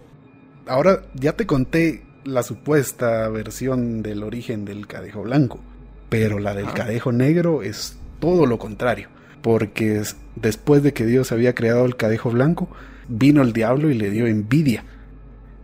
Ahora 0.65 1.01
ya 1.13 1.33
te 1.33 1.45
conté 1.45 2.05
la 2.23 2.43
supuesta 2.43 3.27
versión 3.27 4.01
del 4.01 4.23
origen 4.23 4.63
del 4.63 4.87
cadejo 4.87 5.23
blanco. 5.23 5.59
Pero 6.07 6.39
la 6.39 6.53
del 6.53 6.71
cadejo 6.71 7.11
negro 7.11 7.63
es 7.63 7.97
todo 8.21 8.45
lo 8.45 8.59
contrario. 8.59 9.09
Porque 9.41 10.01
después 10.37 10.83
de 10.83 10.93
que 10.93 11.05
Dios 11.05 11.33
había 11.33 11.53
creado 11.53 11.83
el 11.83 11.97
cadejo 11.97 12.31
blanco, 12.31 12.69
vino 13.09 13.41
el 13.41 13.51
diablo 13.51 13.89
y 13.89 13.95
le 13.95 14.09
dio 14.09 14.25
envidia 14.25 14.85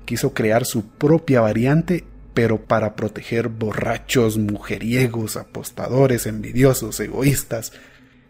quiso 0.07 0.33
crear 0.33 0.65
su 0.65 0.87
propia 0.87 1.41
variante 1.41 2.05
pero 2.37 2.63
para 2.63 2.95
proteger 2.95 3.47
borrachos, 3.49 4.37
mujeriegos, 4.37 5.37
apostadores, 5.37 6.27
envidiosos, 6.27 6.99
egoístas, 6.99 7.73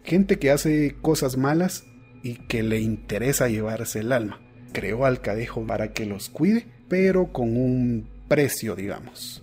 gente 0.02 0.38
que 0.38 0.50
hace 0.50 0.96
cosas 1.02 1.36
malas 1.36 1.84
y 2.22 2.36
que 2.36 2.62
le 2.62 2.80
interesa 2.80 3.48
llevarse 3.48 3.98
el 3.98 4.12
alma. 4.12 4.40
Creó 4.72 5.04
al 5.04 5.20
cadejo 5.20 5.66
para 5.66 5.92
que 5.92 6.06
los 6.06 6.30
cuide, 6.30 6.66
pero 6.88 7.32
con 7.34 7.54
un 7.54 8.08
precio, 8.28 8.74
digamos. 8.74 9.42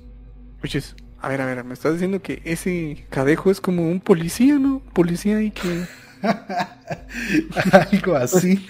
Oches, 0.64 0.96
a 1.22 1.30
ver, 1.30 1.42
a 1.42 1.46
ver, 1.46 1.64
me 1.64 1.76
estás 1.76 1.94
diciendo 1.94 2.24
que 2.24 2.42
ese 2.44 3.06
cadejo 3.12 3.52
es 3.52 3.62
como 3.62 3.88
un 3.88 4.00
policía, 4.00 4.58
¿no? 4.58 4.82
Policía 4.94 5.44
y 5.44 5.52
que 5.52 5.86
Algo 7.92 8.16
así. 8.16 8.66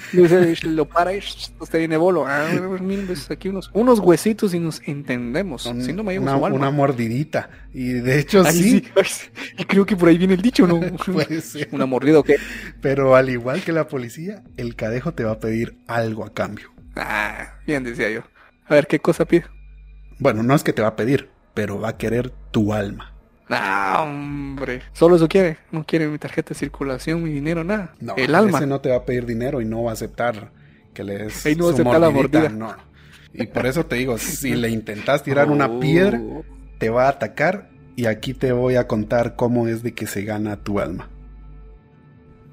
Lo 0.64 0.86
para 0.88 1.14
y 1.14 1.20
usted 1.20 1.80
viene 1.80 1.98
bolo. 1.98 2.26
Ah, 2.28 2.48
pues, 3.08 3.30
aquí 3.32 3.50
unos, 3.50 3.70
unos 3.74 4.00
huesitos 4.00 4.54
y 4.54 4.60
nos 4.60 4.82
entendemos. 4.86 5.66
una, 5.66 6.36
una, 6.36 6.72
mordidita. 6.72 7.50
Y 7.74 7.94
de 7.94 8.20
hecho 8.20 8.44
sí. 8.46 8.84
Y 9.58 9.66
creo 9.66 9.86
que 9.86 9.96
por 9.96 10.10
ahí 10.10 10.18
viene 10.18 10.36
el 10.36 10.42
dicho, 10.42 10.68
¿no? 10.68 10.80
Una 11.72 11.86
mordida 11.86 12.20
o 12.20 12.24
qué. 12.24 12.38
Pero 12.82 13.16
al 13.16 13.30
igual 13.30 13.62
que 13.62 13.72
la 13.72 13.88
policía, 13.88 14.44
el 14.58 14.76
cadejo 14.76 15.14
te 15.14 15.24
va 15.24 15.34
a 15.34 15.40
pedir 15.40 15.78
algo 15.88 16.26
a 16.26 16.34
cambio. 16.34 16.72
Ah, 16.96 17.56
bien 17.66 17.84
decía 17.84 18.10
yo. 18.10 18.22
A 18.68 18.76
ver, 18.76 18.88
¿qué 18.88 19.00
cosa 19.00 19.26
pide? 19.26 19.46
Bueno, 20.20 20.44
no 20.44 20.56
es 20.56 20.64
que 20.64 20.74
te 20.74 20.82
va 20.82 20.90
a 20.90 20.96
pedir, 20.96 21.30
pero 21.54 21.80
va 21.80 21.90
a 21.90 21.98
querer 21.98 22.32
tu 22.52 22.74
alma. 22.74 23.15
Ah, 23.50 24.02
hombre. 24.04 24.82
Solo 24.94 25.16
eso 25.16 25.28
quiere. 25.28 25.58
No 25.72 25.84
quiere 25.86 26.08
mi 26.08 26.18
tarjeta 26.18 26.50
de 26.50 26.56
circulación, 26.56 27.24
mi 27.24 27.32
dinero, 27.32 27.64
nada. 27.64 27.94
No, 28.00 28.16
el 28.16 28.34
alma. 28.34 28.58
Ese 28.58 28.68
no 28.68 28.82
te 28.82 28.90
va 28.90 28.98
a 28.98 29.06
pedir 29.06 29.26
dinero 29.26 29.62
y 29.62 29.66
no 29.66 29.84
va 29.84 29.92
a 29.92 29.94
aceptar 29.94 30.52
que 30.94 31.04
le 31.04 31.18
des. 31.18 31.46
Y 31.46 31.56
no 31.56 31.72
va 31.84 32.00
la 32.00 32.10
mordida. 32.10 32.50
No. 32.50 32.76
Y 33.34 33.48
por 33.48 33.66
eso 33.66 33.86
te 33.86 33.98
digo, 33.98 34.18
si 34.18 34.56
le 34.56 34.70
intentas 34.70 35.24
tirar 35.24 35.50
una 35.50 35.80
piedra, 35.80 36.20
oh. 36.22 36.44
te 36.80 36.90
va 36.90 37.06
a 37.06 37.10
atacar. 37.10 37.70
Y 37.98 38.08
aquí 38.08 38.34
te 38.34 38.52
voy 38.52 38.76
a 38.76 38.88
contar 38.88 39.36
cómo 39.36 39.68
es 39.68 39.84
de 39.84 39.94
que 39.94 40.08
se 40.08 40.24
gana 40.24 40.58
tu 40.58 40.80
alma. 40.80 41.10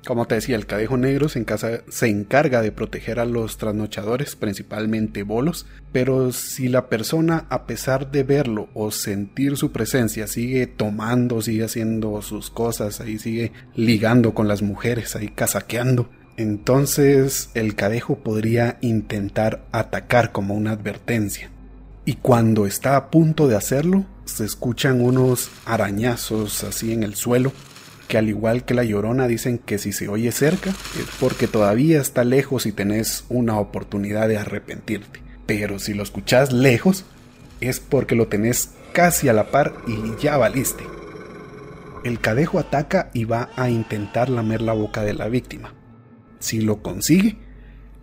Como 0.04 0.26
te 0.26 0.34
decía, 0.34 0.56
el 0.56 0.66
cadejo 0.66 0.96
negro 0.96 1.28
se, 1.28 1.44
se, 1.88 2.08
encarga 2.08 2.60
de 2.60 2.72
proteger 2.72 3.20
a 3.20 3.24
los 3.24 3.56
trasnochadores, 3.56 4.34
principalmente 4.34 5.22
bolos, 5.22 5.66
pero 5.92 6.32
si 6.32 6.66
la 6.66 6.88
persona, 6.88 7.46
a 7.50 7.66
pesar 7.66 8.10
de 8.10 8.24
verlo 8.24 8.68
o 8.74 8.90
sentir 8.90 9.56
su 9.56 9.70
presencia, 9.70 10.26
sigue 10.26 10.66
tomando, 10.66 11.40
sigue 11.40 11.64
haciendo 11.64 12.20
sus 12.20 12.50
cosas, 12.50 13.00
ahí 13.00 13.20
sigue 13.20 13.52
ligando 13.76 14.34
con 14.34 14.48
las 14.48 14.60
mujeres, 14.60 15.14
ahí 15.14 15.28
casaqueando, 15.28 16.10
entonces 16.36 17.50
el 17.54 17.76
cadejo 17.76 18.18
podría 18.18 18.78
intentar 18.80 19.64
atacar 19.70 20.32
como 20.32 20.54
una 20.54 20.72
advertencia. 20.72 21.50
Y 22.04 22.14
cuando 22.14 22.66
está 22.66 22.96
a 22.96 23.10
punto 23.10 23.46
de 23.46 23.54
hacerlo, 23.54 24.04
se 24.24 24.44
escuchan 24.44 25.00
unos 25.00 25.50
arañazos 25.64 26.64
así 26.64 26.92
en 26.92 27.04
el 27.04 27.14
suelo 27.14 27.52
que 28.12 28.18
al 28.18 28.28
igual 28.28 28.66
que 28.66 28.74
la 28.74 28.84
llorona 28.84 29.26
dicen 29.26 29.56
que 29.56 29.78
si 29.78 29.90
se 29.90 30.06
oye 30.06 30.32
cerca 30.32 30.68
es 30.68 31.06
porque 31.18 31.48
todavía 31.48 31.98
está 31.98 32.24
lejos 32.24 32.66
y 32.66 32.72
tenés 32.72 33.24
una 33.30 33.58
oportunidad 33.58 34.28
de 34.28 34.36
arrepentirte. 34.36 35.22
Pero 35.46 35.78
si 35.78 35.94
lo 35.94 36.02
escuchás 36.02 36.52
lejos 36.52 37.06
es 37.62 37.80
porque 37.80 38.14
lo 38.14 38.28
tenés 38.28 38.72
casi 38.92 39.30
a 39.30 39.32
la 39.32 39.50
par 39.50 39.72
y 39.86 40.22
ya 40.22 40.36
valiste. 40.36 40.84
El 42.04 42.20
cadejo 42.20 42.58
ataca 42.58 43.08
y 43.14 43.24
va 43.24 43.48
a 43.56 43.70
intentar 43.70 44.28
lamer 44.28 44.60
la 44.60 44.74
boca 44.74 45.02
de 45.04 45.14
la 45.14 45.28
víctima. 45.28 45.72
Si 46.38 46.60
lo 46.60 46.82
consigue, 46.82 47.38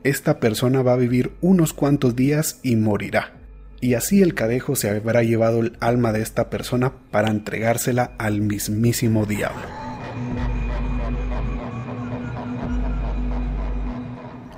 esta 0.04 0.40
persona 0.40 0.82
va 0.82 0.94
a 0.94 0.98
vivir 0.98 1.34
unos 1.40 1.72
cuantos 1.72 2.16
días 2.16 2.60
y 2.64 2.78
morirá. 2.78 3.36
Y 3.80 3.94
así 3.94 4.24
el 4.24 4.34
cadejo 4.34 4.76
se 4.76 4.90
habrá 4.90 5.22
llevado 5.22 5.60
el 5.60 5.78
alma 5.80 6.12
de 6.14 6.24
esta 6.24 6.50
persona 6.50 6.94
para 7.12 7.30
entregársela 7.30 8.16
al 8.18 8.42
mismísimo 8.42 9.28
diablo. 9.28 9.89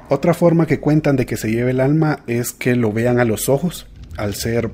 Otra 0.10 0.34
forma 0.34 0.66
que 0.66 0.82
cuentan 0.82 1.16
de 1.16 1.26
que 1.26 1.38
se 1.38 1.50
lleve 1.50 1.72
el 1.72 1.80
alma 1.80 2.20
es 2.28 2.52
que 2.52 2.76
lo 2.76 2.92
vean 2.92 3.20
a 3.22 3.24
los 3.24 3.48
ojos, 3.48 3.88
al 4.18 4.36
ser 4.36 4.70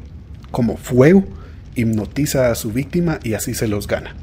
como 0.50 0.78
fuego, 0.78 1.26
hipnotiza 1.76 2.50
a 2.50 2.56
su 2.56 2.72
víctima 2.72 3.20
y 3.24 3.36
así 3.36 3.54
se 3.54 3.68
los 3.68 3.88
gana. 3.88 4.16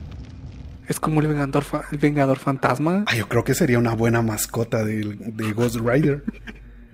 Es 0.89 0.99
como 0.99 1.21
el 1.21 1.29
vengador, 1.29 1.65
el 1.93 1.99
vengador 1.99 2.39
fantasma. 2.39 3.05
Ah, 3.07 3.15
yo 3.15 3.29
creo 3.29 3.45
que 3.45 3.55
sería 3.55 3.79
una 3.79 3.95
buena 3.95 4.23
mascota 4.23 4.85
de, 4.85 5.17
de 5.19 5.53
Ghost 5.53 5.77
Rider. 5.77 6.25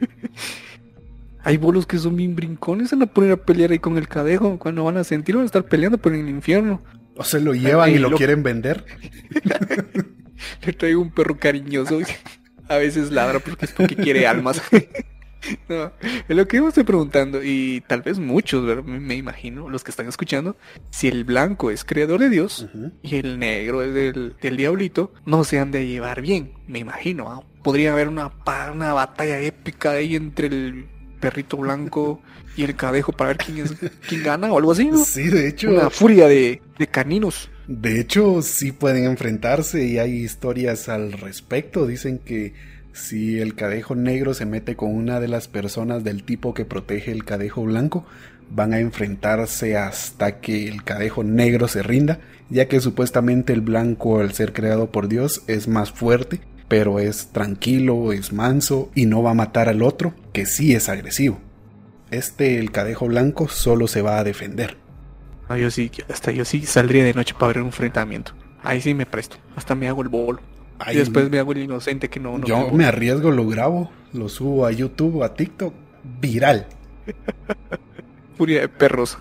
Hay 1.42 1.56
bolos 1.56 1.86
que 1.86 1.96
son 1.96 2.14
bien 2.14 2.36
brincones, 2.36 2.90
se 2.90 2.96
van 2.96 3.04
a 3.04 3.12
poner 3.12 3.32
a 3.32 3.36
pelear 3.38 3.70
ahí 3.70 3.78
con 3.78 3.96
el 3.96 4.06
cadejo. 4.06 4.58
Cuando 4.58 4.84
van 4.84 4.98
a 4.98 5.04
sentir, 5.04 5.34
van 5.34 5.44
a 5.44 5.46
estar 5.46 5.64
peleando 5.64 5.96
por 5.96 6.12
el 6.12 6.28
infierno. 6.28 6.82
O 7.20 7.24
se 7.24 7.38
lo 7.38 7.52
llevan 7.52 7.90
y 7.90 7.98
lo, 7.98 8.08
lo, 8.08 8.16
quieren 8.16 8.42
vender. 8.42 8.82
Le 10.64 10.72
traigo 10.72 11.02
un 11.02 11.10
perro 11.10 11.36
cariñoso. 11.38 12.00
A 12.66 12.78
veces 12.78 13.10
ladra 13.10 13.40
porque 13.40 13.66
es 13.66 13.72
porque 13.72 13.94
quiere 13.94 14.26
almas. 14.26 14.62
no, 15.68 15.92
es 16.00 16.34
lo 16.34 16.48
que 16.48 16.56
yo 16.56 16.62
me 16.62 16.70
estoy 16.70 16.84
preguntando, 16.84 17.42
y 17.42 17.82
tal 17.86 18.00
vez 18.00 18.18
muchos, 18.18 18.82
me 18.86 19.16
imagino, 19.16 19.68
los 19.68 19.84
que 19.84 19.90
están 19.90 20.08
escuchando, 20.08 20.56
si 20.88 21.08
el 21.08 21.24
blanco 21.24 21.70
es 21.70 21.84
creador 21.84 22.20
de 22.20 22.30
Dios 22.30 22.68
y 23.02 23.16
el 23.16 23.38
negro 23.38 23.82
es 23.82 23.92
del, 23.92 24.56
diablito, 24.56 25.12
no 25.26 25.44
se 25.44 25.58
han 25.58 25.72
de 25.72 25.86
llevar 25.86 26.22
bien, 26.22 26.54
me 26.68 26.78
imagino. 26.78 27.30
¿ah? 27.30 27.44
Podría 27.62 27.92
haber 27.92 28.08
una, 28.08 28.32
una 28.72 28.94
batalla 28.94 29.40
épica 29.40 29.90
ahí 29.90 30.16
entre 30.16 30.46
el 30.46 30.88
perrito 31.20 31.56
blanco 31.56 32.20
y 32.56 32.64
el 32.64 32.74
cadejo 32.74 33.12
para 33.12 33.28
ver 33.28 33.36
quién 33.38 33.58
es 33.58 33.74
quién 34.08 34.22
gana 34.22 34.52
o 34.52 34.58
algo 34.58 34.72
así, 34.72 34.86
¿no? 34.86 35.04
Sí, 35.04 35.28
de 35.28 35.48
hecho. 35.48 35.70
Una 35.70 35.90
furia 35.90 36.26
de, 36.26 36.60
de 36.78 36.86
caninos. 36.86 37.50
De 37.68 38.00
hecho, 38.00 38.42
sí 38.42 38.72
pueden 38.72 39.04
enfrentarse 39.04 39.84
y 39.84 39.98
hay 39.98 40.12
historias 40.12 40.88
al 40.88 41.12
respecto. 41.12 41.86
Dicen 41.86 42.18
que 42.18 42.54
si 42.92 43.38
el 43.38 43.54
cadejo 43.54 43.94
negro 43.94 44.34
se 44.34 44.46
mete 44.46 44.74
con 44.74 44.94
una 44.94 45.20
de 45.20 45.28
las 45.28 45.46
personas 45.46 46.02
del 46.02 46.24
tipo 46.24 46.54
que 46.54 46.64
protege 46.64 47.12
el 47.12 47.24
cadejo 47.24 47.62
blanco, 47.62 48.04
van 48.50 48.72
a 48.72 48.80
enfrentarse 48.80 49.76
hasta 49.76 50.40
que 50.40 50.66
el 50.66 50.82
cadejo 50.82 51.22
negro 51.22 51.68
se 51.68 51.82
rinda, 51.82 52.18
ya 52.48 52.66
que 52.66 52.80
supuestamente 52.80 53.52
el 53.52 53.60
blanco, 53.60 54.18
al 54.18 54.32
ser 54.32 54.52
creado 54.52 54.90
por 54.90 55.08
Dios, 55.08 55.42
es 55.46 55.68
más 55.68 55.92
fuerte, 55.92 56.40
pero 56.70 57.00
es 57.00 57.32
tranquilo, 57.32 58.12
es 58.12 58.32
manso 58.32 58.92
y 58.94 59.06
no 59.06 59.24
va 59.24 59.32
a 59.32 59.34
matar 59.34 59.68
al 59.68 59.82
otro, 59.82 60.14
que 60.32 60.46
sí 60.46 60.72
es 60.72 60.88
agresivo. 60.88 61.40
Este, 62.12 62.60
el 62.60 62.70
cadejo 62.70 63.08
blanco, 63.08 63.48
solo 63.48 63.88
se 63.88 64.02
va 64.02 64.20
a 64.20 64.24
defender. 64.24 64.76
No, 65.48 65.56
yo 65.56 65.68
sí, 65.72 65.90
hasta 66.08 66.30
yo 66.30 66.44
sí 66.44 66.64
saldría 66.64 67.02
de 67.02 67.12
noche 67.12 67.34
para 67.34 67.48
ver 67.48 67.62
un 67.62 67.66
enfrentamiento. 67.66 68.34
Ahí 68.62 68.80
sí 68.80 68.94
me 68.94 69.04
presto. 69.04 69.36
Hasta 69.56 69.74
me 69.74 69.88
hago 69.88 70.02
el 70.02 70.08
bolo. 70.08 70.38
y 70.92 70.94
después 70.94 71.28
me 71.28 71.40
hago 71.40 71.50
el 71.50 71.58
inocente 71.58 72.08
que 72.08 72.20
no. 72.20 72.40
yo 72.44 72.70
me 72.70 72.84
arriesgo, 72.84 73.32
lo 73.32 73.48
grabo, 73.48 73.90
lo 74.12 74.28
subo 74.28 74.64
a 74.64 74.70
YouTube 74.70 75.24
a 75.24 75.34
TikTok. 75.34 75.74
Viral. 76.20 76.68
Furia 78.38 78.60
de 78.60 78.68
perros. 78.68 79.18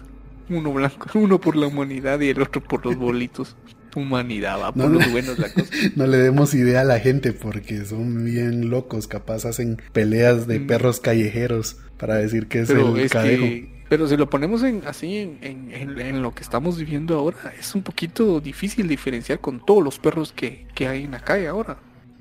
Uno 0.50 0.72
blanco, 0.72 1.10
uno 1.18 1.41
por 1.41 1.56
la 1.56 1.65
humanidad 1.65 2.20
y 2.20 2.29
el 2.29 2.44
otro 2.44 2.62
por 2.62 2.86
los 2.86 2.96
bolitos. 2.96 3.58
Humanidad, 3.96 4.60
va, 4.60 4.72
por 4.72 4.89
no, 4.89 5.00
los 5.00 5.12
buenos 5.12 5.39
la 5.39 5.51
cosa. 5.51 5.69
No 5.96 6.08
le 6.08 6.17
demos 6.17 6.53
idea 6.53 6.81
a 6.81 6.84
la 6.84 7.00
gente 7.00 7.34
porque 7.34 7.86
son 7.86 8.24
bien 8.25 8.69
locos, 8.69 9.08
capaz 9.08 9.46
hacen 9.46 9.81
peleas 9.93 10.48
de 10.48 10.60
mm. 10.60 10.67
perros 10.67 11.00
callejeros 11.00 11.77
para 11.98 12.15
decir 12.15 12.48
que 12.48 12.62
es 12.62 12.69
el 12.69 13.10
cadejo. 13.10 13.67
Pero 13.89 14.08
si 14.08 14.15
lo 14.17 14.29
ponemos 14.29 14.62
en, 14.63 14.84
así 14.86 15.17
en, 15.41 15.72
en, 15.72 16.22
lo 16.22 16.36
que 16.36 16.43
estamos 16.43 16.77
viviendo 16.77 17.17
ahora, 17.17 17.53
es 17.60 17.74
un 17.74 17.81
poquito 17.81 18.39
difícil 18.39 18.88
diferenciar 18.88 19.39
con 19.39 19.65
todos 19.65 19.84
los 19.84 19.98
perros 19.98 20.31
que, 20.31 20.67
que 20.75 20.88
hay 20.88 21.05
en 21.05 21.12
la 21.12 21.19
calle 21.19 21.48
ahora. 21.48 21.77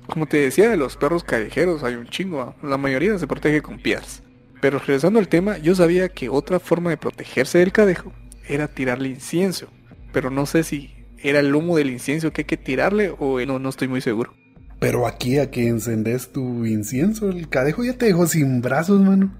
Como 0.07 0.25
te 0.25 0.37
decía 0.37 0.67
de 0.67 0.77
los 0.77 0.97
perros 0.97 1.23
callejeros, 1.23 1.83
hay 1.83 1.93
un 1.93 2.07
chingo. 2.07 2.55
La 2.63 2.77
mayoría 2.77 3.17
se 3.19 3.27
protege 3.27 3.61
con 3.61 3.77
piedras. 3.77 4.23
Pero 4.59 4.79
regresando 4.79 5.19
al 5.19 5.27
tema, 5.27 5.59
yo 5.59 5.75
sabía 5.75 6.09
que 6.09 6.29
otra 6.29 6.59
forma 6.59 6.89
de 6.89 6.97
protegerse 6.97 7.59
del 7.59 7.71
cadejo 7.71 8.11
era 8.47 8.67
tirarle 8.67 9.09
incienso. 9.09 9.67
Pero 10.11 10.31
no 10.31 10.47
sé 10.47 10.63
si 10.63 10.91
era 11.23 11.39
el 11.39 11.53
humo 11.53 11.77
del 11.77 11.89
incienso 11.89 12.31
que 12.31 12.41
hay 12.41 12.45
que 12.45 12.57
tirarle 12.57 13.13
o 13.17 13.39
no, 13.45 13.59
no 13.59 13.69
estoy 13.69 13.87
muy 13.87 14.01
seguro. 14.01 14.33
Pero 14.79 15.05
aquí 15.05 15.37
a 15.37 15.51
que 15.51 15.67
encendes 15.67 16.31
tu 16.31 16.65
incienso, 16.65 17.29
el 17.29 17.49
cadejo 17.49 17.83
ya 17.83 17.97
te 17.97 18.05
dejó 18.05 18.27
sin 18.27 18.61
brazos, 18.61 19.01
mano. 19.01 19.33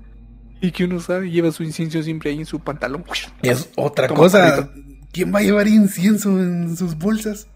Y 0.62 0.71
que 0.71 0.83
uno 0.83 1.00
sabe, 1.00 1.31
lleva 1.31 1.51
su 1.51 1.63
incienso 1.63 2.03
siempre 2.03 2.31
ahí 2.31 2.39
en 2.39 2.45
su 2.45 2.59
pantalón. 2.59 3.05
Es 3.41 3.69
otra 3.77 4.09
cosa. 4.09 4.69
¿Quién 5.12 5.33
va 5.33 5.39
a 5.39 5.43
llevar 5.43 5.67
incienso 5.67 6.29
en 6.39 6.75
sus 6.75 6.98
bolsas? 6.98 7.48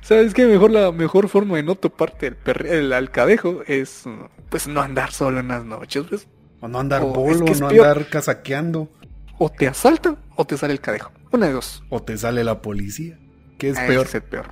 ¿Sabes 0.00 0.34
qué? 0.34 0.46
Mejor 0.46 0.72
la 0.72 0.90
mejor 0.90 1.28
forma 1.28 1.56
de 1.56 1.62
no 1.62 1.76
toparte 1.76 2.34
el, 2.44 2.66
el 2.66 2.92
alcadejo 2.92 3.62
es 3.68 4.04
pues 4.48 4.66
no 4.66 4.82
andar 4.82 5.12
solo 5.12 5.38
en 5.38 5.48
las 5.48 5.64
noches, 5.64 6.04
pues. 6.08 6.28
O 6.60 6.68
no 6.68 6.80
andar 6.80 7.02
bolo, 7.02 7.46
no 7.46 7.68
andar 7.68 8.08
casaqueando. 8.08 8.90
O 9.38 9.48
te 9.48 9.68
asaltan 9.68 10.18
o 10.36 10.44
te 10.44 10.58
sale 10.58 10.72
el 10.72 10.80
cadejo. 10.80 11.12
Una 11.30 11.46
de 11.46 11.52
dos. 11.52 11.82
O 11.88 12.02
te 12.02 12.18
sale 12.18 12.44
la 12.44 12.60
policía. 12.60 13.18
¿Qué 13.62 13.68
es 13.68 13.78
peor? 13.78 14.08
es 14.12 14.20
peor. 14.22 14.46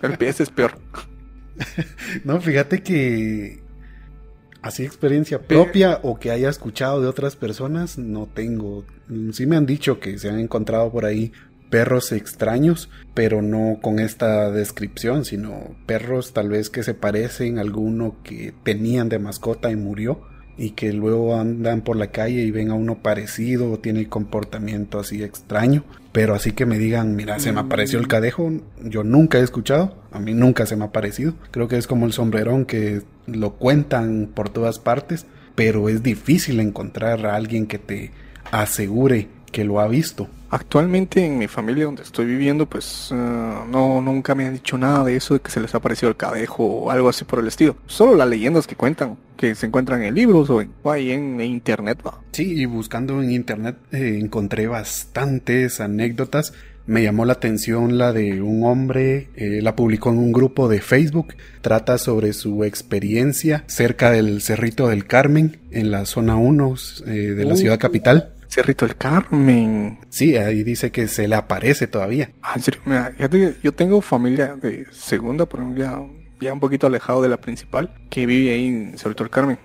El 0.00 0.16
es 0.22 0.50
peor. 0.50 0.78
no, 2.24 2.40
fíjate 2.40 2.84
que 2.84 3.60
Así 4.62 4.84
experiencia 4.84 5.40
propia 5.42 5.98
o 6.04 6.20
que 6.20 6.30
haya 6.30 6.48
escuchado 6.48 7.00
de 7.00 7.08
otras 7.08 7.34
personas, 7.34 7.98
no 7.98 8.26
tengo. 8.26 8.84
Sí 9.32 9.46
me 9.46 9.56
han 9.56 9.66
dicho 9.66 9.98
que 9.98 10.18
se 10.18 10.28
han 10.30 10.38
encontrado 10.38 10.92
por 10.92 11.04
ahí 11.04 11.32
perros 11.68 12.12
extraños, 12.12 12.88
pero 13.12 13.42
no 13.42 13.80
con 13.82 13.98
esta 13.98 14.52
descripción, 14.52 15.24
sino 15.24 15.76
perros 15.86 16.32
tal 16.32 16.48
vez 16.48 16.70
que 16.70 16.84
se 16.84 16.94
parecen 16.94 17.58
a 17.58 17.62
alguno 17.62 18.18
que 18.22 18.54
tenían 18.62 19.08
de 19.08 19.18
mascota 19.18 19.70
y 19.72 19.76
murió 19.76 20.20
y 20.58 20.70
que 20.70 20.92
luego 20.92 21.36
andan 21.36 21.82
por 21.82 21.96
la 21.96 22.08
calle 22.08 22.42
y 22.42 22.50
ven 22.50 22.70
a 22.70 22.74
uno 22.74 22.96
parecido 22.96 23.70
o 23.70 23.78
tiene 23.78 24.08
comportamiento 24.08 24.98
así 24.98 25.22
extraño. 25.22 25.84
Pero 26.10 26.34
así 26.34 26.50
que 26.52 26.66
me 26.66 26.78
digan, 26.78 27.14
mira, 27.14 27.38
se 27.38 27.52
me 27.52 27.60
apareció 27.60 28.00
el 28.00 28.06
mm. 28.06 28.08
cadejo, 28.08 28.52
yo 28.82 29.04
nunca 29.04 29.38
he 29.38 29.42
escuchado, 29.42 29.94
a 30.10 30.18
mí 30.18 30.34
nunca 30.34 30.66
se 30.66 30.74
me 30.74 30.84
ha 30.84 30.92
parecido. 30.92 31.34
Creo 31.52 31.68
que 31.68 31.76
es 31.76 31.86
como 31.86 32.06
el 32.06 32.12
sombrerón 32.12 32.64
que 32.64 33.02
lo 33.26 33.54
cuentan 33.54 34.28
por 34.34 34.48
todas 34.48 34.80
partes, 34.80 35.26
pero 35.54 35.88
es 35.88 36.02
difícil 36.02 36.58
encontrar 36.58 37.24
a 37.24 37.36
alguien 37.36 37.66
que 37.66 37.78
te 37.78 38.10
asegure 38.50 39.28
que 39.52 39.64
lo 39.64 39.80
ha 39.80 39.86
visto. 39.86 40.28
Actualmente 40.50 41.24
en 41.24 41.36
mi 41.36 41.46
familia 41.46 41.84
donde 41.84 42.02
estoy 42.02 42.24
viviendo, 42.24 42.66
pues 42.66 43.10
eh, 43.12 43.14
no 43.14 44.00
nunca 44.00 44.34
me 44.34 44.46
han 44.46 44.54
dicho 44.54 44.78
nada 44.78 45.04
de 45.04 45.16
eso 45.16 45.34
de 45.34 45.40
que 45.40 45.50
se 45.50 45.60
les 45.60 45.74
ha 45.74 45.78
aparecido 45.78 46.08
el 46.08 46.16
cadejo 46.16 46.64
o 46.64 46.90
algo 46.90 47.08
así 47.10 47.24
por 47.24 47.40
el 47.40 47.48
estilo. 47.48 47.76
Solo 47.86 48.14
las 48.14 48.28
leyendas 48.28 48.66
que 48.66 48.74
cuentan, 48.74 49.18
que 49.36 49.54
se 49.54 49.66
encuentran 49.66 50.02
en 50.02 50.14
libros 50.14 50.48
o, 50.48 50.62
en, 50.62 50.72
ahí 50.84 51.10
en, 51.10 51.40
internet. 51.42 51.98
¿va? 52.06 52.20
Sí, 52.32 52.60
y 52.60 52.64
buscando 52.64 53.22
en 53.22 53.30
internet 53.30 53.76
eh, 53.92 54.18
encontré 54.20 54.66
bastantes 54.66 55.80
anécdotas. 55.80 56.54
Me 56.86 57.02
llamó 57.02 57.26
la 57.26 57.34
atención 57.34 57.98
la 57.98 58.14
de 58.14 58.40
un 58.40 58.64
hombre, 58.64 59.28
eh, 59.36 59.60
la 59.60 59.76
publicó 59.76 60.08
en 60.08 60.16
un 60.16 60.32
grupo 60.32 60.68
de 60.68 60.80
Facebook. 60.80 61.34
Trata 61.60 61.98
sobre 61.98 62.32
su 62.32 62.64
experiencia 62.64 63.64
cerca 63.66 64.10
del 64.10 64.40
Cerrito 64.40 64.88
del 64.88 65.06
Carmen, 65.06 65.58
en 65.70 65.90
la 65.90 66.06
zona 66.06 66.36
1 66.36 66.74
de 67.04 67.44
la 67.44 67.56
ciudad 67.56 67.78
capital. 67.78 68.32
Cerrito 68.48 68.86
del 68.86 68.96
Carmen. 68.96 69.98
Sí, 70.08 70.36
ahí 70.36 70.62
dice 70.62 70.90
que 70.90 71.06
se 71.06 71.28
le 71.28 71.34
aparece 71.34 71.86
todavía. 71.86 72.30
Ah, 72.42 72.54
en 72.56 72.62
serio, 72.62 72.80
Mira, 72.84 73.12
yo 73.62 73.72
tengo 73.72 74.00
familia 74.00 74.56
de 74.56 74.86
segunda, 74.90 75.46
pero 75.46 75.74
ya, 75.74 76.00
ya 76.40 76.52
un 76.52 76.60
poquito 76.60 76.86
alejado 76.86 77.22
de 77.22 77.28
la 77.28 77.36
principal, 77.36 77.94
que 78.10 78.26
vive 78.26 78.54
ahí 78.54 78.66
en 78.66 78.98
Cerrito 78.98 79.24
del 79.24 79.30
Carmen. 79.30 79.58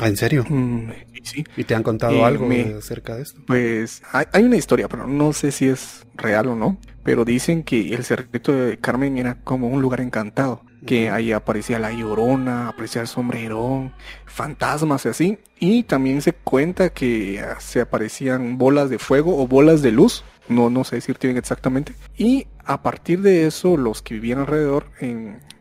Ah, 0.00 0.08
¿en 0.08 0.16
serio? 0.16 0.44
Mm, 0.48 0.90
sí. 1.22 1.44
¿Y 1.56 1.64
te 1.64 1.74
han 1.74 1.82
contado 1.82 2.24
algo 2.24 2.48
acerca 2.78 3.16
de 3.16 3.22
esto? 3.22 3.40
Pues 3.46 4.02
hay, 4.12 4.24
hay, 4.32 4.44
una 4.44 4.56
historia, 4.56 4.88
pero 4.88 5.06
no 5.06 5.34
sé 5.34 5.52
si 5.52 5.68
es 5.68 6.06
real 6.14 6.48
o 6.48 6.56
no. 6.56 6.78
Pero 7.04 7.24
dicen 7.24 7.62
que 7.62 7.92
el 7.94 8.04
Cerrito 8.04 8.52
de 8.52 8.78
Carmen 8.78 9.18
era 9.18 9.42
como 9.42 9.68
un 9.68 9.82
lugar 9.82 10.00
encantado 10.00 10.62
que 10.86 11.10
ahí 11.10 11.32
aparecía 11.32 11.78
la 11.78 11.92
llorona, 11.92 12.68
aparecía 12.68 13.02
el 13.02 13.08
sombrerón, 13.08 13.92
fantasmas 14.26 15.04
y 15.06 15.08
así. 15.08 15.38
Y 15.58 15.84
también 15.84 16.22
se 16.22 16.32
cuenta 16.32 16.90
que 16.90 17.40
ah, 17.40 17.60
se 17.60 17.80
aparecían 17.80 18.58
bolas 18.58 18.90
de 18.90 18.98
fuego 18.98 19.40
o 19.40 19.46
bolas 19.46 19.82
de 19.82 19.92
luz, 19.92 20.24
no, 20.48 20.70
no 20.70 20.84
sé 20.84 20.96
decir 20.96 21.18
bien 21.20 21.36
exactamente. 21.36 21.94
Y 22.16 22.46
a 22.64 22.82
partir 22.82 23.20
de 23.20 23.46
eso, 23.46 23.76
los 23.76 24.02
que 24.02 24.14
vivían 24.14 24.40
alrededor 24.40 24.86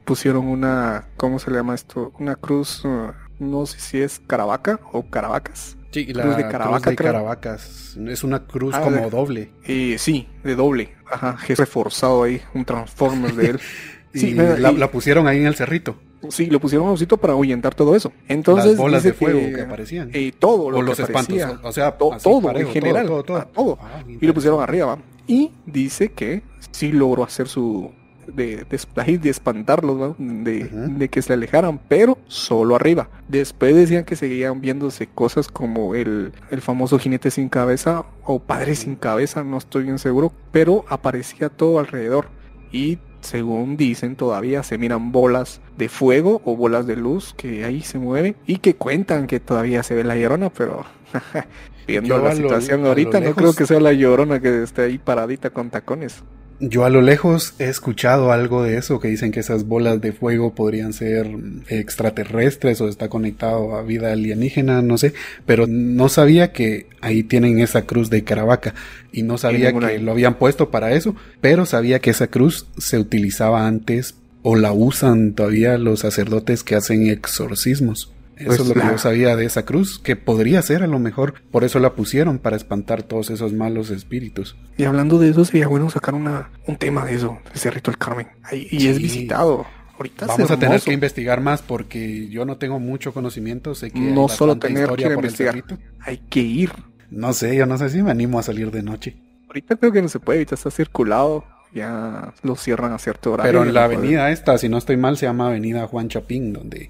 pusieron 0.06 0.48
una, 0.48 1.08
¿cómo 1.18 1.40
se 1.40 1.52
le 1.52 1.58
llama 1.58 1.76
esto? 1.76 2.12
Una 2.20 2.36
cruz, 2.36 2.82
ah, 2.86 3.14
no 3.40 3.66
sé 3.66 3.80
si 3.80 4.02
es 4.02 4.20
caravaca 4.20 4.80
o 4.92 5.10
caravacas. 5.10 5.78
Sí, 5.92 6.06
la 6.14 6.24
cruz 6.24 6.38
de 6.38 6.48
Caravaca, 6.48 6.96
Caravacas. 6.96 7.98
Es 8.08 8.24
una 8.24 8.46
cruz 8.46 8.74
ah, 8.76 8.82
como 8.82 9.10
doble. 9.10 9.52
Eh, 9.66 9.98
sí, 10.00 10.30
de 10.42 10.56
doble. 10.56 10.96
Ajá, 11.06 11.38
es 11.46 11.60
reforzado 11.60 12.24
ahí, 12.24 12.42
un 12.54 12.64
Transformer 12.64 13.34
de 13.34 13.50
él. 13.52 13.60
Sí, 14.14 14.34
la, 14.34 14.92
pusieron 14.92 15.28
ahí 15.28 15.38
en 15.38 15.46
el 15.46 15.56
cerrito. 15.56 15.96
Sí, 16.30 16.48
lo 16.48 16.60
pusieron 16.60 16.88
a 16.88 16.92
un 16.92 16.98
sitio 16.98 17.18
para 17.18 17.34
ahuyentar 17.34 17.74
todo 17.74 17.96
eso. 17.96 18.12
Entonces, 18.28 18.72
Las 18.72 18.78
bolas 18.78 19.04
de 19.04 19.14
fuego 19.14 19.40
que, 19.40 19.62
aparecían. 19.62 20.12
Y 20.14 20.32
todo 20.32 20.70
lo 20.70 20.78
o 20.78 20.82
los 20.82 21.00
espantos. 21.00 21.38
O 21.64 21.72
sea, 21.72 21.98
todo 21.98 22.52
en 22.56 22.68
general. 22.68 23.08
Todo, 23.08 23.24
todo, 23.24 23.46
todo. 23.54 23.80
Ah, 23.82 24.04
y 24.08 24.26
lo 24.26 24.34
pusieron 24.34 24.62
arriba. 24.62 25.00
Y 25.28 25.52
dice 25.66 26.12
que 26.12 26.44
sí 26.72 26.92
logró 26.92 27.24
hacer 27.24 27.48
su. 27.48 27.92
De, 28.28 28.66
de, 28.70 29.18
de 29.18 29.30
espantarlos, 29.30 30.16
de, 30.18 30.64
de, 30.66 31.10
que 31.10 31.22
se 31.22 31.34
alejaran, 31.34 31.82
pero 31.90 32.18
solo 32.28 32.76
arriba. 32.76 33.10
Después 33.28 33.76
decían 33.76 34.06
que 34.06 34.16
seguían 34.16 34.62
viéndose 34.62 35.08
cosas 35.08 35.48
como 35.50 35.96
el, 35.96 36.32
el 36.50 36.62
famoso 36.62 36.98
jinete 37.00 37.32
sin 37.32 37.50
cabeza 37.50 38.06
o 38.24 38.40
padre 38.40 38.76
sin 38.76 38.96
cabeza, 38.96 39.44
no 39.44 39.58
estoy 39.58 39.84
bien 39.84 40.00
seguro, 40.00 40.32
pero 40.52 40.86
aparecía 40.88 41.50
todo 41.50 41.80
alrededor. 41.80 42.28
Y 42.72 43.00
según 43.22 43.78
dicen, 43.78 44.16
todavía 44.16 44.64
se 44.64 44.78
miran 44.78 45.12
bolas 45.12 45.62
de 45.78 45.90
fuego 45.90 46.42
o 46.46 46.56
bolas 46.56 46.88
de 46.88 46.96
luz 46.96 47.34
que 47.36 47.64
ahí 47.66 47.82
se 47.82 47.98
mueven 47.98 48.36
y 48.46 48.58
que 48.58 48.76
cuentan 48.76 49.28
que 49.28 49.40
todavía 49.40 49.84
se 49.84 49.96
ve 49.96 50.04
la 50.04 50.16
llorona, 50.16 50.50
pero 50.50 50.86
viendo 51.88 52.18
la 52.18 52.36
situación 52.36 52.86
ahorita 52.86 53.20
no 53.20 53.34
creo 53.34 53.54
que 53.54 53.66
sea 53.66 53.80
la 53.80 53.94
llorona 53.94 54.40
que 54.40 54.64
esté 54.64 54.84
ahí 54.84 54.98
paradita 54.98 55.50
con 55.50 55.70
tacones. 55.70 56.24
Yo 56.64 56.86
a 56.86 56.92
lo 56.92 57.02
lejos 57.02 57.56
he 57.58 57.70
escuchado 57.70 58.32
algo 58.32 58.62
de 58.62 58.78
eso, 58.78 59.00
que 59.00 59.08
dicen 59.08 59.32
que 59.32 59.40
esas 59.40 59.66
bolas 59.66 60.00
de 60.00 60.12
fuego 60.12 60.54
podrían 60.54 60.94
ser 60.94 61.28
extraterrestres 61.70 62.80
o 62.82 62.88
está 62.88 63.10
conectado 63.10 63.76
a 63.76 63.82
vida 63.82 64.12
alienígena, 64.12 64.84
no 64.84 65.00
sé, 65.00 65.14
pero 65.48 65.66
no 65.66 66.08
sabía 66.08 66.52
que 66.52 66.86
ahí 67.02 67.24
tienen 67.24 67.60
esa 67.60 67.88
cruz 67.88 68.12
de 68.12 68.24
Caravaca 68.24 68.76
y 69.12 69.24
no 69.24 69.40
sabía 69.40 69.74
que 69.74 69.98
lo 69.98 70.12
habían 70.12 70.36
puesto 70.36 70.70
para 70.70 70.94
eso, 70.94 71.16
pero 71.42 71.66
sabía 71.66 71.98
que 71.98 72.12
esa 72.12 72.28
cruz 72.28 72.68
se 72.78 73.00
utilizaba 73.00 73.66
antes 73.66 74.14
o 74.44 74.56
la 74.56 74.72
usan 74.72 75.34
todavía 75.34 75.80
los 75.80 76.02
sacerdotes 76.02 76.64
que 76.64 76.76
hacen 76.76 77.08
exorcismos. 77.08 78.12
Eso 78.38 78.52
es 78.52 78.58
pues 78.58 78.70
lo 78.70 78.74
que 78.74 78.88
yo 78.88 78.98
sabía 78.98 79.36
de 79.36 79.46
esa 79.46 79.66
cruz, 79.66 80.00
que 80.00 80.16
podría 80.16 80.62
ser 80.62 80.84
a 80.84 80.88
lo 80.88 81.00
mejor, 81.00 81.36
por 81.52 81.64
eso 81.64 81.80
la 81.80 81.94
pusieron, 81.94 82.40
para 82.40 82.56
espantar 82.56 83.04
todos 83.04 83.30
esos 83.30 83.54
malos 83.54 83.90
espíritus. 83.90 84.56
Y 84.78 84.84
hablando 84.86 85.20
de 85.20 85.30
eso, 85.30 85.46
sería 85.46 85.68
bueno 85.68 85.90
sacar 85.90 86.16
una, 86.16 86.50
un 86.66 86.78
tema 86.78 87.06
de 87.06 87.16
eso, 87.16 87.38
el 87.54 87.60
Cerrito 87.60 87.92
del 87.92 87.98
Carmen. 87.98 88.28
Ahí, 88.44 88.68
y 88.72 88.88
es 88.88 88.98
visitado. 88.98 89.66
Ahorita 89.98 90.26
Vamos 90.26 90.50
a 90.50 90.58
tener 90.58 90.82
que 90.82 90.94
investigar 90.94 91.42
más 91.42 91.62
porque 91.62 92.28
yo 92.30 92.44
no 92.46 92.58
tengo 92.58 92.80
mucho 92.80 93.14
conocimiento, 93.14 93.76
sé 93.76 93.92
que 93.92 94.00
no 94.00 94.28
solo 94.30 94.58
tener 94.58 94.90
que 94.94 95.04
investigar, 95.04 95.64
hay 96.00 96.18
que 96.18 96.40
ir. 96.40 96.72
No 97.12 97.34
sé, 97.34 97.56
yo 97.56 97.66
no 97.68 97.78
sé 97.78 97.90
si 97.90 98.02
me 98.02 98.10
animo 98.10 98.40
a 98.40 98.44
salir 98.44 98.72
de 98.72 98.82
noche. 98.82 99.18
Ahorita 99.48 99.76
creo 99.76 99.92
que 99.92 100.02
no 100.02 100.08
se 100.08 100.20
puede, 100.20 100.40
ahorita 100.40 100.56
está 100.56 100.72
circulado, 100.72 101.44
ya 101.74 102.34
lo 102.42 102.56
cierran 102.56 102.94
a 102.94 102.98
cierto 102.98 103.34
horario. 103.34 103.52
Pero 103.52 103.64
en 103.64 103.74
la 103.74 103.84
avenida 103.84 104.32
esta, 104.32 104.58
si 104.58 104.70
no 104.70 104.78
estoy 104.78 104.98
mal, 104.98 105.18
se 105.18 105.26
llama 105.26 105.48
Avenida 105.48 105.88
Juan 105.88 106.10
Chapín, 106.10 106.54
donde 106.54 106.90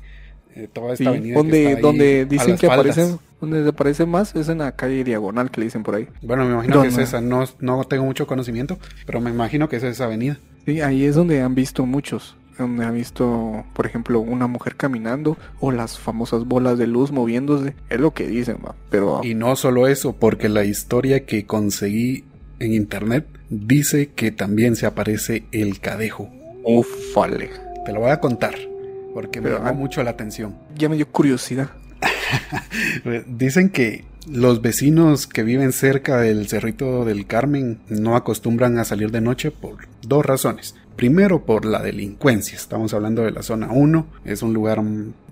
eh, 0.56 0.68
toda 0.72 0.94
esta 0.94 1.10
avenida 1.10 1.36
donde, 1.36 1.76
donde 1.78 2.26
dicen 2.26 2.58
que 2.58 2.68
aparecen, 2.68 3.20
donde 3.40 3.68
aparece 3.68 4.06
más 4.06 4.36
es 4.36 4.50
en 4.50 4.60
la 4.60 4.74
calle 4.74 5.04
diagonal 5.04 5.50
que 5.50 5.62
le 5.62 5.66
dicen 5.66 5.84
por 5.84 5.96
ahí. 5.96 6.08
Bueno, 6.22 6.46
me 6.46 6.54
imagino 6.54 6.82
que 6.82 6.90
es 6.90 6.98
esa, 6.98 7.22
no, 7.22 7.46
no 7.60 7.84
tengo 7.86 8.06
mucho 8.06 8.28
conocimiento, 8.28 8.78
pero 9.06 9.22
me 9.22 9.30
imagino 9.30 9.70
que 9.70 9.78
es 9.78 9.84
esa 9.84 10.06
avenida. 10.06 10.40
Sí, 10.66 10.82
ahí 10.82 11.06
es 11.06 11.16
donde 11.16 11.42
han 11.42 11.56
visto 11.56 11.86
muchos, 11.86 12.36
donde 12.58 12.86
han 12.86 12.96
visto, 12.96 13.64
por 13.74 13.86
ejemplo, 13.86 14.20
una 14.20 14.48
mujer 14.48 14.76
caminando 14.76 15.38
o 15.60 15.72
las 15.72 15.98
famosas 15.98 16.46
bolas 16.46 16.78
de 16.78 16.88
luz 16.88 17.12
moviéndose, 17.12 17.76
es 17.90 18.00
lo 18.00 18.12
que 18.12 18.28
dicen, 18.28 18.58
va. 18.66 18.76
Pero 18.90 19.22
y 19.24 19.34
no 19.36 19.56
solo 19.56 19.88
eso, 19.88 20.14
porque 20.14 20.50
la 20.50 20.66
historia 20.66 21.26
que 21.26 21.46
conseguí 21.46 22.26
en 22.60 22.74
internet 22.74 23.26
dice 23.50 24.10
que 24.10 24.32
también 24.32 24.76
se 24.76 24.86
aparece 24.86 25.46
el 25.52 25.80
cadejo. 25.80 26.30
Ufale. 26.64 27.50
Te 27.86 27.94
lo 27.94 28.02
voy 28.02 28.12
a 28.12 28.20
contar 28.20 28.54
porque 29.14 29.42
me 29.42 29.50
llamó 29.50 29.74
mucho 29.74 30.04
la 30.04 30.12
atención. 30.12 30.56
Ya 30.76 30.90
me 30.90 30.96
dio 30.96 31.08
curiosidad. 31.08 31.70
Dicen 33.28 33.70
que 33.70 34.06
los 34.28 34.62
vecinos 34.62 35.28
que 35.28 35.44
viven 35.44 35.72
cerca 35.72 36.20
del 36.22 36.48
Cerrito 36.48 37.06
del 37.06 37.26
Carmen 37.26 37.80
no 37.90 38.16
acostumbran 38.16 38.78
a 38.78 38.86
salir 38.86 39.12
de 39.12 39.22
noche 39.22 39.52
por 39.52 39.88
dos 40.02 40.26
razones. 40.26 40.76
Primero 41.02 41.46
por 41.46 41.66
la 41.66 41.82
delincuencia, 41.82 42.56
estamos 42.56 42.94
hablando 42.94 43.24
de 43.24 43.32
la 43.32 43.42
zona 43.42 43.72
1, 43.72 44.06
es 44.24 44.44
un 44.44 44.54
lugar 44.54 44.84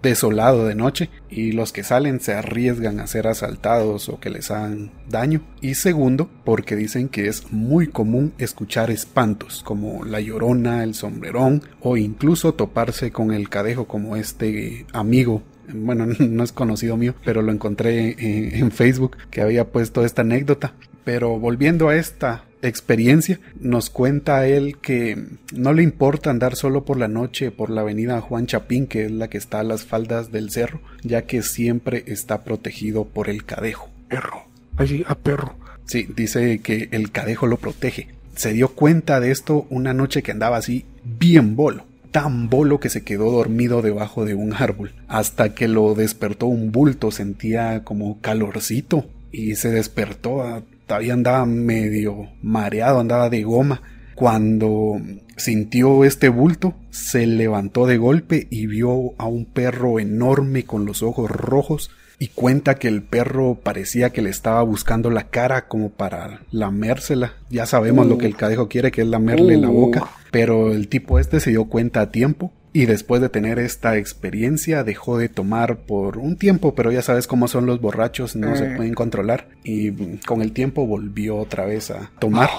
desolado 0.01 0.65
de 0.65 0.73
noche 0.73 1.11
y 1.29 1.51
los 1.51 1.71
que 1.71 1.83
salen 1.83 2.21
se 2.21 2.33
arriesgan 2.33 2.99
a 2.99 3.05
ser 3.05 3.27
asaltados 3.27 4.09
o 4.09 4.19
que 4.19 4.31
les 4.31 4.49
hagan 4.49 4.89
daño. 5.07 5.41
Y 5.61 5.75
segundo 5.75 6.27
porque 6.43 6.75
dicen 6.75 7.07
que 7.07 7.27
es 7.27 7.51
muy 7.51 7.85
común 7.85 8.33
escuchar 8.39 8.89
espantos 8.89 9.61
como 9.63 10.03
la 10.05 10.19
llorona, 10.19 10.83
el 10.83 10.95
sombrerón 10.95 11.61
o 11.81 11.97
incluso 11.97 12.55
toparse 12.55 13.11
con 13.11 13.31
el 13.31 13.47
cadejo 13.47 13.85
como 13.85 14.15
este 14.15 14.87
amigo 14.91 15.43
bueno, 15.71 16.07
no 16.19 16.43
es 16.43 16.51
conocido 16.51 16.97
mío, 16.97 17.13
pero 17.23 17.43
lo 17.43 17.51
encontré 17.51 18.15
en, 18.57 18.71
Facebook 18.71 19.17
que 19.29 19.43
había 19.43 19.67
puesto 19.67 20.03
esta 20.03 20.23
anécdota. 20.23 20.73
Pero 21.03 21.37
volviendo 21.37 21.89
a 21.89 21.95
esta 21.95 22.48
experiencia, 22.61 23.39
nos 23.59 23.89
cuenta 23.89 24.47
él 24.47 24.77
que 24.81 25.23
no 25.53 25.73
le 25.73 25.83
importa 25.83 26.29
andar 26.29 26.55
solo 26.55 26.85
por 26.85 26.97
la 26.97 27.07
noche 27.07 27.51
por 27.51 27.69
la 27.69 27.81
avenida 27.81 28.21
Juan 28.21 28.47
Chapín, 28.47 28.87
que 28.87 29.05
es 29.05 29.11
la 29.11 29.29
que 29.29 29.37
está 29.37 29.59
a 29.59 29.63
las 29.63 29.85
faldas 29.85 30.31
del 30.31 30.51
cerro, 30.51 30.81
ya 31.03 31.23
que 31.23 31.41
siempre 31.41 32.03
está 32.07 32.43
protegido 32.43 33.05
por 33.05 33.29
el 33.29 33.45
cadejo. 33.45 33.89
Perro, 34.07 34.45
allí 34.77 35.03
a 35.07 35.15
perro. 35.15 35.55
Sí, 35.85 36.07
dice 36.15 36.59
que 36.59 36.89
el 36.91 37.11
cadejo 37.11 37.47
lo 37.47 37.57
protege. 37.57 38.09
Se 38.35 38.53
dio 38.53 38.69
cuenta 38.69 39.19
de 39.19 39.31
esto 39.31 39.65
una 39.69 39.93
noche 39.93 40.23
que 40.23 40.31
andaba 40.31 40.57
así 40.57 40.85
bien 41.03 41.55
bolo 41.55 41.89
tan 42.11 42.49
bolo 42.49 42.79
que 42.79 42.89
se 42.89 43.03
quedó 43.03 43.31
dormido 43.31 43.81
debajo 43.81 44.25
de 44.25 44.33
un 44.33 44.53
árbol, 44.53 44.93
hasta 45.07 45.53
que 45.53 45.67
lo 45.67 45.93
despertó 45.93 46.47
un 46.47 46.71
bulto, 46.71 47.11
sentía 47.11 47.83
como 47.83 48.19
calorcito 48.19 49.05
y 49.31 49.55
se 49.55 49.69
despertó, 49.69 50.41
ah, 50.41 50.63
todavía 50.89 51.13
andaba 51.13 51.45
medio 51.45 52.29
mareado, 52.41 52.99
andaba 52.99 53.29
de 53.29 53.43
goma. 53.43 53.81
Cuando 54.15 54.99
sintió 55.37 56.03
este 56.03 56.27
bulto, 56.27 56.73
se 56.89 57.27
levantó 57.27 57.85
de 57.85 57.97
golpe 57.97 58.47
y 58.49 58.65
vio 58.65 59.13
a 59.17 59.27
un 59.27 59.45
perro 59.45 59.99
enorme 59.99 60.63
con 60.65 60.85
los 60.85 61.03
ojos 61.03 61.29
rojos 61.29 61.91
y 62.17 62.29
cuenta 62.29 62.75
que 62.75 62.89
el 62.89 63.03
perro 63.03 63.59
parecía 63.63 64.09
que 64.09 64.23
le 64.23 64.31
estaba 64.31 64.61
buscando 64.63 65.09
la 65.11 65.29
cara 65.29 65.67
como 65.67 65.89
para 65.91 66.41
lamérsela. 66.51 67.35
Ya 67.49 67.67
sabemos 67.67 68.07
lo 68.07 68.17
que 68.17 68.25
el 68.25 68.35
cadejo 68.35 68.67
quiere, 68.67 68.91
que 68.91 69.03
es 69.03 69.07
lamerle 69.07 69.57
la 69.57 69.69
boca. 69.69 70.09
Pero 70.31 70.73
el 70.73 70.89
tipo 70.89 71.19
este 71.19 71.39
se 71.39 71.51
dio 71.51 71.65
cuenta 71.65 72.01
a 72.01 72.11
tiempo 72.11 72.51
y 72.71 72.85
después 72.85 73.21
de 73.21 73.29
tener 73.29 73.57
esta 73.59 73.97
experiencia 73.97 74.83
dejó 74.83 75.17
de 75.17 75.29
tomar 75.29 75.77
por 75.77 76.17
un 76.17 76.37
tiempo, 76.37 76.75
pero 76.75 76.91
ya 76.91 77.01
sabes 77.01 77.27
cómo 77.27 77.47
son 77.47 77.65
los 77.65 77.81
borrachos, 77.81 78.35
no 78.35 78.55
se 78.55 78.65
pueden 78.75 78.93
controlar. 78.93 79.47
Y 79.63 80.17
con 80.19 80.41
el 80.41 80.51
tiempo 80.51 80.85
volvió 80.85 81.37
otra 81.37 81.65
vez 81.65 81.89
a 81.91 82.11
tomar. 82.19 82.49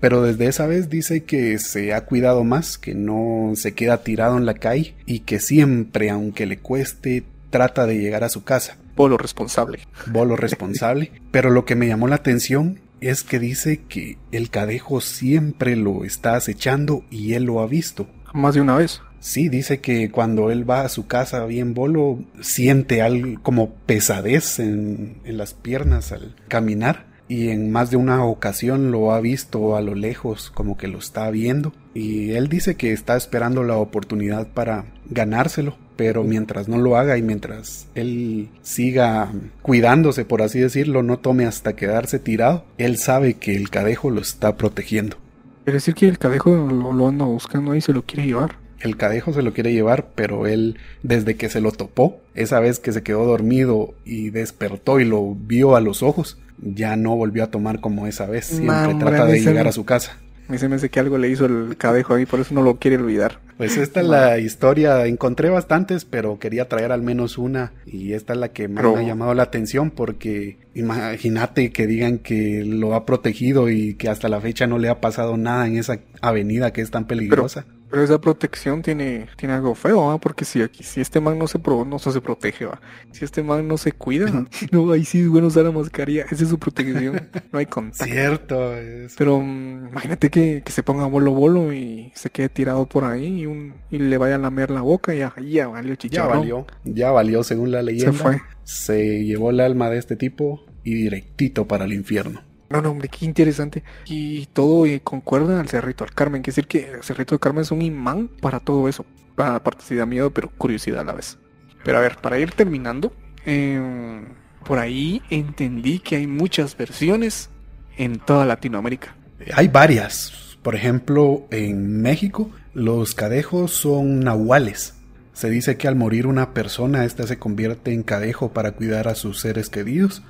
Pero 0.00 0.22
desde 0.22 0.46
esa 0.48 0.66
vez 0.66 0.90
dice 0.90 1.24
que 1.24 1.58
se 1.58 1.94
ha 1.94 2.04
cuidado 2.04 2.44
más, 2.44 2.78
que 2.78 2.94
no 2.94 3.52
se 3.54 3.72
queda 3.74 4.02
tirado 4.02 4.36
en 4.36 4.44
la 4.44 4.54
calle 4.54 4.94
y 5.06 5.20
que 5.20 5.38
siempre, 5.38 6.10
aunque 6.10 6.46
le 6.46 6.58
cueste, 6.58 7.24
trata 7.50 7.86
de 7.86 7.98
llegar 7.98 8.24
a 8.24 8.28
su 8.28 8.44
casa. 8.44 8.76
Bolo 8.96 9.16
responsable. 9.16 9.80
Bolo 10.06 10.36
responsable. 10.36 11.12
Pero 11.30 11.50
lo 11.50 11.64
que 11.64 11.74
me 11.74 11.86
llamó 11.86 12.08
la 12.08 12.16
atención 12.16 12.80
es 13.00 13.22
que 13.22 13.38
dice 13.38 13.82
que 13.88 14.18
el 14.32 14.50
cadejo 14.50 15.00
siempre 15.00 15.76
lo 15.76 16.04
está 16.04 16.36
acechando 16.36 17.04
y 17.10 17.34
él 17.34 17.44
lo 17.44 17.60
ha 17.60 17.66
visto. 17.66 18.06
Más 18.32 18.54
de 18.54 18.60
una 18.60 18.76
vez. 18.76 19.00
Sí, 19.24 19.48
dice 19.48 19.80
que 19.80 20.10
cuando 20.10 20.50
él 20.50 20.68
va 20.68 20.82
a 20.82 20.90
su 20.90 21.06
casa 21.06 21.46
bien 21.46 21.72
bolo, 21.72 22.18
siente 22.42 23.00
algo 23.00 23.40
como 23.42 23.70
pesadez 23.70 24.58
en, 24.58 25.16
en 25.24 25.38
las 25.38 25.54
piernas 25.54 26.12
al 26.12 26.36
caminar 26.48 27.06
y 27.26 27.48
en 27.48 27.72
más 27.72 27.90
de 27.90 27.96
una 27.96 28.22
ocasión 28.22 28.90
lo 28.90 29.12
ha 29.12 29.20
visto 29.22 29.76
a 29.76 29.80
lo 29.80 29.94
lejos 29.94 30.50
como 30.50 30.76
que 30.76 30.88
lo 30.88 30.98
está 30.98 31.30
viendo 31.30 31.72
y 31.94 32.32
él 32.32 32.50
dice 32.50 32.74
que 32.74 32.92
está 32.92 33.16
esperando 33.16 33.62
la 33.62 33.78
oportunidad 33.78 34.48
para 34.48 34.84
ganárselo 35.08 35.78
pero 35.96 36.22
mientras 36.22 36.68
no 36.68 36.76
lo 36.76 36.98
haga 36.98 37.16
y 37.16 37.22
mientras 37.22 37.88
él 37.94 38.50
siga 38.60 39.32
cuidándose, 39.62 40.26
por 40.26 40.42
así 40.42 40.58
decirlo, 40.58 41.02
no 41.02 41.18
tome 41.18 41.46
hasta 41.46 41.76
quedarse 41.76 42.18
tirado, 42.18 42.66
él 42.76 42.98
sabe 42.98 43.34
que 43.34 43.56
el 43.56 43.70
cadejo 43.70 44.10
lo 44.10 44.20
está 44.20 44.56
protegiendo. 44.58 45.16
Quiere 45.64 45.76
decir 45.78 45.94
que 45.94 46.08
el 46.08 46.18
cadejo 46.18 46.50
lo, 46.50 47.08
anda 47.08 47.24
buscando 47.24 47.74
y 47.74 47.80
se 47.80 47.94
lo 47.94 48.02
quiere 48.02 48.26
llevar. 48.26 48.63
El 48.80 48.96
cadejo 48.96 49.32
se 49.32 49.42
lo 49.42 49.52
quiere 49.52 49.72
llevar, 49.72 50.08
pero 50.14 50.46
él, 50.46 50.78
desde 51.02 51.36
que 51.36 51.48
se 51.48 51.60
lo 51.60 51.72
topó, 51.72 52.20
esa 52.34 52.60
vez 52.60 52.78
que 52.78 52.92
se 52.92 53.02
quedó 53.02 53.24
dormido 53.24 53.94
y 54.04 54.30
despertó 54.30 55.00
y 55.00 55.04
lo 55.04 55.34
vio 55.34 55.76
a 55.76 55.80
los 55.80 56.02
ojos, 56.02 56.38
ya 56.58 56.96
no 56.96 57.16
volvió 57.16 57.44
a 57.44 57.50
tomar 57.50 57.80
como 57.80 58.06
esa 58.06 58.26
vez. 58.26 58.46
Siempre 58.46 58.94
trata 58.98 59.26
de 59.26 59.40
llegar 59.40 59.66
a 59.68 59.72
su 59.72 59.84
casa. 59.84 60.18
Me 60.46 60.58
se 60.58 60.68
me 60.68 60.76
hace 60.76 60.90
que 60.90 61.00
algo 61.00 61.16
le 61.16 61.30
hizo 61.30 61.46
el 61.46 61.76
cadejo 61.78 62.14
ahí, 62.14 62.26
por 62.26 62.38
eso 62.38 62.54
no 62.54 62.62
lo 62.62 62.76
quiere 62.76 62.98
olvidar. 62.98 63.40
Pues 63.56 63.78
esta 63.78 64.00
es 64.00 64.06
la 64.06 64.38
historia, 64.38 65.06
encontré 65.06 65.48
bastantes, 65.48 66.04
pero 66.04 66.38
quería 66.38 66.68
traer 66.68 66.92
al 66.92 67.00
menos 67.00 67.38
una 67.38 67.72
y 67.86 68.12
esta 68.12 68.34
es 68.34 68.38
la 68.38 68.48
que 68.48 68.68
más 68.68 68.84
me 68.84 68.98
ha 68.98 69.02
llamado 69.02 69.32
la 69.32 69.44
atención 69.44 69.90
porque 69.90 70.58
imagínate 70.74 71.72
que 71.72 71.86
digan 71.86 72.18
que 72.18 72.62
lo 72.62 72.94
ha 72.94 73.06
protegido 73.06 73.70
y 73.70 73.94
que 73.94 74.10
hasta 74.10 74.28
la 74.28 74.40
fecha 74.40 74.66
no 74.66 74.78
le 74.78 74.90
ha 74.90 75.00
pasado 75.00 75.38
nada 75.38 75.66
en 75.66 75.78
esa 75.78 76.00
avenida 76.20 76.72
que 76.72 76.82
es 76.82 76.90
tan 76.90 77.06
peligrosa. 77.06 77.64
Pero 77.64 77.83
esa 78.02 78.20
protección 78.20 78.82
tiene, 78.82 79.28
tiene 79.36 79.54
algo 79.54 79.74
feo, 79.74 80.10
¿ah? 80.10 80.18
Porque 80.18 80.44
si 80.44 80.62
aquí, 80.62 80.82
si 80.82 81.00
este 81.00 81.20
man 81.20 81.38
no 81.38 81.46
se 81.46 81.58
pro, 81.58 81.84
no 81.84 81.98
se 81.98 82.20
protege, 82.20 82.66
¿va? 82.66 82.80
Si 83.12 83.24
este 83.24 83.42
man 83.42 83.68
no 83.68 83.76
se 83.76 83.92
cuida, 83.92 84.26
no, 84.72 84.92
ahí 84.92 85.04
sí 85.04 85.20
es 85.20 85.28
bueno 85.28 85.48
usar 85.48 85.64
la 85.64 85.70
mascarilla, 85.70 86.24
esa 86.30 86.44
es 86.44 86.48
su 86.48 86.58
protección, 86.58 87.28
no 87.52 87.58
hay 87.58 87.66
contacto. 87.66 88.04
Cierto. 88.04 88.72
Pero 89.16 89.40
mm, 89.40 89.88
imagínate 89.88 90.30
que, 90.30 90.62
que, 90.64 90.72
se 90.72 90.82
ponga 90.82 91.06
bolo 91.06 91.32
bolo 91.32 91.72
y 91.72 92.12
se 92.14 92.30
quede 92.30 92.48
tirado 92.48 92.86
por 92.86 93.04
ahí 93.04 93.42
y, 93.42 93.46
un, 93.46 93.74
y 93.90 93.98
le 93.98 94.18
vaya 94.18 94.36
a 94.36 94.38
lamer 94.38 94.70
la 94.70 94.80
boca 94.80 95.14
y 95.14 95.18
ya, 95.18 95.34
ya 95.40 95.68
valió 95.68 95.94
chicharrón. 95.94 96.32
Ya 96.32 96.38
valió, 96.38 96.66
ya 96.84 97.10
valió 97.10 97.42
según 97.42 97.70
la 97.70 97.82
leyenda. 97.82 98.12
Se 98.12 98.18
fue. 98.18 98.40
Se 98.64 99.24
llevó 99.24 99.50
el 99.50 99.60
alma 99.60 99.90
de 99.90 99.98
este 99.98 100.16
tipo 100.16 100.64
y 100.82 100.94
directito 100.94 101.66
para 101.66 101.84
el 101.84 101.92
infierno. 101.92 102.42
No, 102.74 102.82
no, 102.82 102.90
hombre, 102.90 103.08
qué 103.08 103.24
interesante. 103.24 103.84
Y 104.06 104.46
todo 104.46 104.84
eh, 104.84 105.00
concuerda 105.00 105.60
al 105.60 105.68
Cerrito 105.68 106.04
del 106.04 106.12
Carmen. 106.12 106.42
Quiere 106.42 106.56
decir 106.56 106.66
que 106.66 106.90
el 106.94 107.04
Cerrito 107.04 107.36
del 107.36 107.38
Carmen 107.40 107.62
es 107.62 107.70
un 107.70 107.82
imán 107.82 108.26
para 108.26 108.58
todo 108.58 108.88
eso. 108.88 109.06
Aparte 109.36 109.84
si 109.84 109.94
da 109.94 110.06
miedo, 110.06 110.32
pero 110.32 110.50
curiosidad 110.50 110.98
a 110.98 111.04
la 111.04 111.12
vez. 111.12 111.38
Pero 111.84 111.98
a 111.98 112.00
ver, 112.00 112.16
para 112.16 112.36
ir 112.40 112.50
terminando, 112.50 113.12
em, 113.46 114.24
por 114.66 114.80
ahí 114.80 115.22
entendí 115.30 116.00
que 116.00 116.16
hay 116.16 116.26
muchas 116.26 116.76
versiones 116.76 117.48
en 117.96 118.18
toda 118.18 118.44
Latinoamérica. 118.44 119.14
Hay 119.54 119.68
varias. 119.68 120.58
Por 120.64 120.74
ejemplo, 120.74 121.46
en 121.52 122.02
México, 122.02 122.50
los 122.72 123.14
cadejos 123.14 123.70
son 123.70 124.18
nahuales. 124.18 124.94
Se 125.32 125.48
dice 125.48 125.76
que 125.76 125.86
al 125.86 125.94
morir 125.94 126.26
una 126.26 126.52
persona, 126.54 127.04
ésta 127.04 127.24
se 127.28 127.38
convierte 127.38 127.92
en 127.92 128.02
cadejo 128.02 128.52
para 128.52 128.72
cuidar 128.72 129.06
a 129.06 129.14
sus 129.14 129.38
seres 129.38 129.70
queridos 129.70 130.24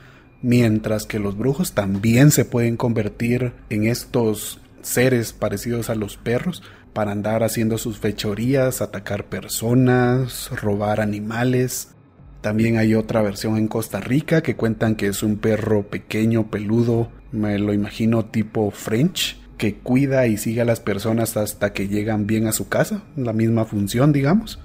mientras 0.44 1.06
que 1.06 1.18
los 1.18 1.38
brujos 1.38 1.72
también 1.72 2.30
se 2.30 2.44
pueden 2.44 2.76
convertir 2.76 3.54
en 3.70 3.86
estos 3.86 4.60
seres 4.82 5.32
parecidos 5.32 5.88
a 5.88 5.94
los 5.94 6.18
perros 6.18 6.62
para 6.92 7.12
andar 7.12 7.42
haciendo 7.42 7.78
sus 7.78 7.98
fechorías, 7.98 8.82
atacar 8.82 9.24
personas, 9.24 10.50
robar 10.50 11.00
animales. 11.00 11.94
También 12.42 12.76
hay 12.76 12.94
otra 12.94 13.22
versión 13.22 13.56
en 13.56 13.68
Costa 13.68 14.00
Rica 14.00 14.42
que 14.42 14.54
cuentan 14.54 14.96
que 14.96 15.06
es 15.06 15.22
un 15.22 15.38
perro 15.38 15.88
pequeño, 15.88 16.50
peludo, 16.50 17.10
me 17.32 17.58
lo 17.58 17.72
imagino 17.72 18.26
tipo 18.26 18.70
French, 18.70 19.38
que 19.56 19.76
cuida 19.76 20.26
y 20.26 20.36
sigue 20.36 20.60
a 20.60 20.66
las 20.66 20.80
personas 20.80 21.38
hasta 21.38 21.72
que 21.72 21.88
llegan 21.88 22.26
bien 22.26 22.46
a 22.48 22.52
su 22.52 22.68
casa, 22.68 23.02
la 23.16 23.32
misma 23.32 23.64
función, 23.64 24.12
digamos. 24.12 24.60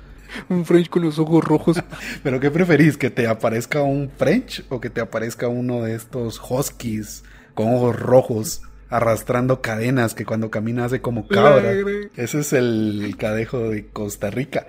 Un 0.50 0.66
French 0.66 0.90
con 0.90 1.04
los 1.04 1.20
ojos 1.20 1.44
rojos. 1.44 1.78
¿Pero 2.24 2.40
qué 2.40 2.52
preferís? 2.52 2.98
¿Que 2.98 3.10
te 3.10 3.28
aparezca 3.28 3.82
un 3.82 4.10
French 4.10 4.64
o 4.70 4.80
que 4.80 4.90
te 4.90 5.02
aparezca 5.02 5.48
uno 5.48 5.84
de 5.84 5.96
estos 5.96 6.40
Huskies 6.40 7.24
con 7.54 7.74
ojos 7.74 8.00
rojos? 8.00 8.62
arrastrando 8.90 9.62
cadenas 9.62 10.16
que 10.16 10.26
cuando 10.26 10.50
camina 10.50 10.86
hace 10.86 11.00
como 11.00 11.28
cabra. 11.28 11.74
Ese 12.16 12.40
es 12.40 12.54
el 12.54 13.16
cadejo 13.18 13.70
de 13.70 13.88
Costa 13.88 14.30
Rica. 14.32 14.68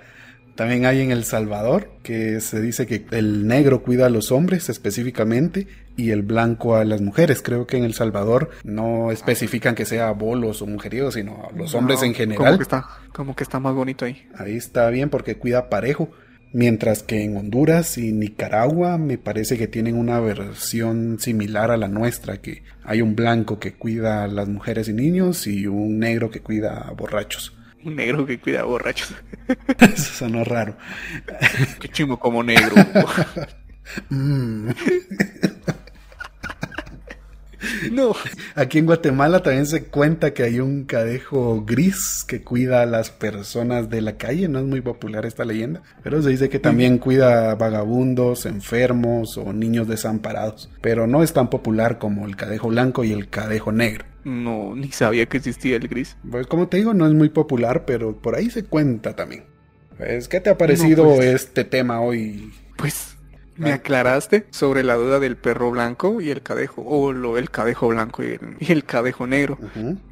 También 0.61 0.85
hay 0.85 1.01
en 1.01 1.09
El 1.09 1.23
Salvador, 1.23 1.89
que 2.03 2.39
se 2.39 2.61
dice 2.61 2.85
que 2.85 3.03
el 3.09 3.47
negro 3.47 3.81
cuida 3.81 4.05
a 4.05 4.09
los 4.09 4.31
hombres 4.31 4.69
específicamente 4.69 5.65
y 5.97 6.11
el 6.11 6.21
blanco 6.21 6.75
a 6.75 6.85
las 6.85 7.01
mujeres. 7.01 7.41
Creo 7.41 7.65
que 7.65 7.77
en 7.77 7.83
El 7.83 7.95
Salvador 7.95 8.51
no 8.63 9.11
especifican 9.11 9.73
que 9.73 9.85
sea 9.85 10.11
bolos 10.11 10.61
o 10.61 10.67
mujeriegos, 10.67 11.15
sino 11.15 11.49
a 11.49 11.57
los 11.57 11.73
hombres 11.73 12.03
en 12.03 12.13
general. 12.13 12.45
Como 12.45 12.57
que, 12.57 12.61
está, 12.61 12.85
como 13.11 13.35
que 13.35 13.43
está 13.43 13.59
más 13.59 13.73
bonito 13.73 14.05
ahí. 14.05 14.23
Ahí 14.37 14.55
está 14.55 14.87
bien 14.91 15.09
porque 15.09 15.35
cuida 15.35 15.67
parejo. 15.67 16.11
Mientras 16.53 17.01
que 17.01 17.23
en 17.23 17.37
Honduras 17.37 17.97
y 17.97 18.11
Nicaragua 18.11 18.99
me 18.99 19.17
parece 19.17 19.57
que 19.57 19.67
tienen 19.67 19.97
una 19.97 20.19
versión 20.19 21.17
similar 21.17 21.71
a 21.71 21.77
la 21.77 21.87
nuestra, 21.87 22.39
que 22.39 22.61
hay 22.83 23.01
un 23.01 23.15
blanco 23.15 23.57
que 23.57 23.73
cuida 23.73 24.25
a 24.25 24.27
las 24.27 24.47
mujeres 24.47 24.87
y 24.89 24.93
niños 24.93 25.47
y 25.47 25.65
un 25.65 25.97
negro 25.97 26.29
que 26.29 26.41
cuida 26.41 26.87
a 26.87 26.91
borrachos. 26.91 27.57
Un 27.83 27.95
negro 27.95 28.25
que 28.25 28.39
cuida 28.39 28.61
a 28.61 28.65
borrachos. 28.65 29.13
Eso 29.79 30.13
sonó 30.13 30.43
raro. 30.43 30.75
Qué 31.79 31.89
chingo 31.89 32.19
como 32.19 32.43
negro. 32.43 32.75
Mm. 34.09 34.69
No. 37.91 38.13
Aquí 38.55 38.79
en 38.79 38.85
Guatemala 38.85 39.41
también 39.43 39.65
se 39.65 39.85
cuenta 39.85 40.33
que 40.33 40.43
hay 40.43 40.59
un 40.59 40.85
cadejo 40.85 41.63
gris 41.63 42.23
que 42.27 42.43
cuida 42.43 42.81
a 42.81 42.85
las 42.85 43.09
personas 43.09 43.89
de 43.89 44.01
la 44.01 44.17
calle. 44.17 44.47
No 44.47 44.59
es 44.59 44.65
muy 44.65 44.81
popular 44.81 45.25
esta 45.25 45.45
leyenda, 45.45 45.81
pero 46.03 46.21
se 46.21 46.29
dice 46.29 46.49
que 46.49 46.59
también 46.59 46.97
cuida 46.97 47.51
a 47.51 47.55
vagabundos, 47.55 48.45
enfermos 48.45 49.37
o 49.37 49.53
niños 49.53 49.87
desamparados. 49.87 50.69
Pero 50.81 51.07
no 51.07 51.23
es 51.23 51.33
tan 51.33 51.49
popular 51.49 51.97
como 51.97 52.25
el 52.25 52.35
cadejo 52.35 52.69
blanco 52.69 53.03
y 53.03 53.11
el 53.11 53.29
cadejo 53.29 53.71
negro. 53.71 54.05
No, 54.23 54.75
ni 54.75 54.91
sabía 54.91 55.25
que 55.25 55.37
existía 55.37 55.75
el 55.77 55.87
gris. 55.87 56.17
Pues 56.29 56.47
como 56.47 56.67
te 56.67 56.77
digo, 56.77 56.93
no 56.93 57.07
es 57.07 57.13
muy 57.13 57.29
popular, 57.29 57.85
pero 57.85 58.15
por 58.15 58.35
ahí 58.35 58.49
se 58.49 58.63
cuenta 58.63 59.15
también. 59.15 59.45
Pues, 59.97 60.27
¿qué 60.27 60.39
te 60.39 60.49
ha 60.49 60.57
parecido 60.57 61.03
pues, 61.03 61.25
este 61.25 61.63
tema 61.63 62.01
hoy? 62.01 62.51
Pues 62.77 63.17
me 63.57 63.73
aclaraste 63.73 64.47
sobre 64.49 64.83
la 64.83 64.95
duda 64.95 65.19
del 65.19 65.37
perro 65.37 65.71
blanco 65.71 66.21
y 66.21 66.31
el 66.31 66.41
cadejo, 66.41 66.81
o 66.83 67.13
lo, 67.13 67.37
el 67.37 67.51
cadejo 67.51 67.89
blanco 67.89 68.23
y 68.23 68.71
el, 68.71 68.83
cadejo 68.83 69.27
negro. 69.27 69.59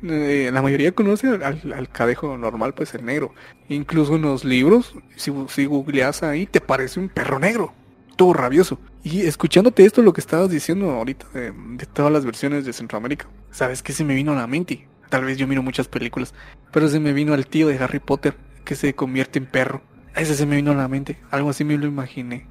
Eh, 0.04 0.50
la 0.54 0.62
mayoría 0.62 0.92
conoce 0.92 1.28
al, 1.28 1.90
cadejo 1.90 2.38
normal, 2.38 2.74
pues 2.74 2.94
el 2.94 3.06
negro. 3.06 3.34
Incluso 3.68 4.16
en 4.16 4.24
los 4.24 4.44
libros, 4.44 4.94
si, 5.16 5.34
si 5.48 5.66
googleas 5.66 6.22
ahí, 6.22 6.46
te 6.46 6.62
parece 6.62 7.00
un 7.00 7.10
perro 7.10 7.40
negro, 7.40 7.74
todo 8.16 8.34
rabioso. 8.34 8.80
Y 9.04 9.22
escuchándote 9.22 9.86
esto, 9.86 10.02
lo 10.02 10.14
que 10.14 10.22
estabas 10.22 10.50
diciendo 10.50 10.92
ahorita 10.92 11.28
de, 11.34 11.52
de 11.52 11.86
todas 11.86 12.12
las 12.12 12.26
versiones 12.26 12.66
de 12.66 12.74
Centroamérica, 12.74 13.28
¿sabes 13.52 13.82
qué 13.82 13.94
se 13.94 14.04
me 14.04 14.14
vino 14.14 14.34
a 14.34 14.36
la 14.36 14.48
mente? 14.48 14.88
Tal 15.10 15.26
vez 15.26 15.38
yo 15.38 15.48
miro 15.48 15.64
muchas 15.64 15.88
películas, 15.88 16.34
pero 16.72 16.88
se 16.88 17.00
me 17.00 17.14
vino 17.14 17.34
al 17.34 17.48
tío 17.48 17.68
de 17.68 17.78
Harry 17.78 18.00
Potter, 18.00 18.36
que 18.64 18.76
se 18.76 18.94
convierte 18.94 19.40
en 19.40 19.46
perro. 19.46 19.82
Ese 20.16 20.36
se 20.36 20.46
me 20.46 20.56
vino 20.56 20.72
a 20.72 20.76
la 20.76 20.88
mente, 20.88 21.18
algo 21.32 21.50
así 21.50 21.64
me 21.64 21.78
lo 21.78 21.88
imaginé. 21.88 22.46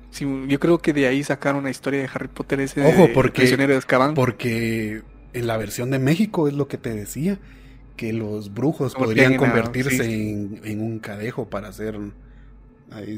yo 0.48 0.58
creo 0.58 0.78
que 0.78 0.92
de 0.92 1.06
ahí 1.06 1.22
sacaron 1.22 1.64
la 1.64 1.70
historia 1.70 2.00
de 2.00 2.08
Harry 2.12 2.28
Potter 2.28 2.60
ese 2.60 2.84
Ojo, 2.84 3.08
porque, 3.12 3.40
prisionero 3.40 3.72
de 3.72 3.78
Azkaban. 3.78 4.14
Porque 4.14 5.02
en 5.32 5.46
la 5.46 5.56
versión 5.56 5.90
de 5.90 5.98
México 5.98 6.48
es 6.48 6.54
lo 6.54 6.66
que 6.66 6.78
te 6.78 6.90
decía, 6.90 7.38
que 7.96 8.12
los 8.12 8.54
brujos 8.54 8.94
podrían 8.94 9.36
convertirse 9.36 10.04
en, 10.04 10.80
un 10.80 10.98
cadejo 11.00 11.48
para 11.48 11.68
hacer 11.68 11.98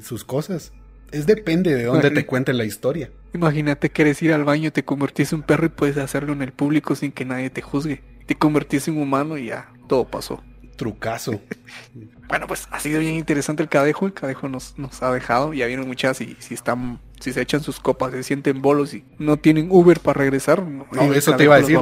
sus 0.02 0.24
cosas. 0.24 0.72
Es 1.12 1.26
depende 1.26 1.74
de 1.74 1.84
dónde 1.84 2.10
te 2.10 2.26
cuenten 2.26 2.56
la 2.56 2.64
historia. 2.64 3.10
Imagínate 3.32 3.90
que 3.90 4.02
eres 4.02 4.22
ir 4.22 4.32
al 4.32 4.44
baño, 4.44 4.72
te 4.72 4.84
convertís 4.84 5.32
en 5.32 5.40
un 5.40 5.42
perro 5.44 5.66
y 5.66 5.70
puedes 5.70 5.96
hacerlo 5.98 6.32
en 6.32 6.42
el 6.42 6.52
público 6.52 6.94
sin 6.94 7.12
que 7.12 7.24
nadie 7.24 7.50
te 7.50 7.62
juzgue. 7.62 8.02
Te 8.26 8.34
convertís 8.34 8.88
en 8.88 9.00
humano 9.00 9.38
y 9.38 9.46
ya, 9.46 9.72
todo 9.88 10.04
pasó. 10.04 10.42
Trucazo. 10.76 11.40
bueno, 12.28 12.46
pues 12.46 12.66
ha 12.70 12.80
sido 12.80 13.00
bien 13.00 13.14
interesante 13.14 13.62
el 13.62 13.68
cadejo. 13.68 14.06
El 14.06 14.14
cadejo 14.14 14.48
nos, 14.48 14.78
nos 14.78 15.02
ha 15.02 15.12
dejado. 15.12 15.52
Ya 15.52 15.66
vieron 15.66 15.86
muchas 15.86 16.20
y 16.20 16.36
si 16.40 16.54
están, 16.54 17.00
si 17.20 17.32
se 17.32 17.42
echan 17.42 17.62
sus 17.62 17.80
copas, 17.80 18.12
se 18.12 18.22
sienten 18.22 18.62
bolos 18.62 18.94
y 18.94 19.04
no 19.18 19.36
tienen 19.36 19.68
Uber 19.70 20.00
para 20.00 20.18
regresar. 20.18 20.66
No, 20.66 20.86
eso 21.12 21.36
te 21.36 21.44
iba 21.44 21.56
a 21.56 21.60
decir. 21.60 21.78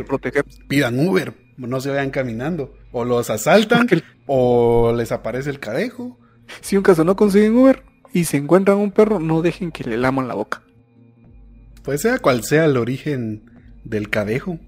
Pidan 0.66 0.98
Uber, 1.06 1.34
no 1.56 1.80
se 1.80 1.90
vayan 1.90 2.10
caminando. 2.10 2.74
O 2.92 3.04
los 3.04 3.30
asaltan, 3.30 3.86
o 4.26 4.92
les 4.96 5.12
aparece 5.12 5.50
el 5.50 5.60
cadejo. 5.60 6.18
Si 6.60 6.76
un 6.76 6.82
caso 6.82 7.04
no 7.04 7.14
consiguen 7.14 7.56
Uber, 7.56 7.84
y 8.12 8.24
se 8.24 8.36
encuentran 8.36 8.78
un 8.78 8.90
perro, 8.90 9.20
no 9.20 9.42
dejen 9.42 9.70
que 9.70 9.84
le 9.84 9.96
laman 9.96 10.28
la 10.28 10.34
boca. 10.34 10.62
Pues 11.88 12.02
sea 12.02 12.18
cual 12.18 12.44
sea 12.44 12.66
el 12.66 12.76
origen 12.76 13.44
del 13.82 14.10
cadejo, 14.10 14.58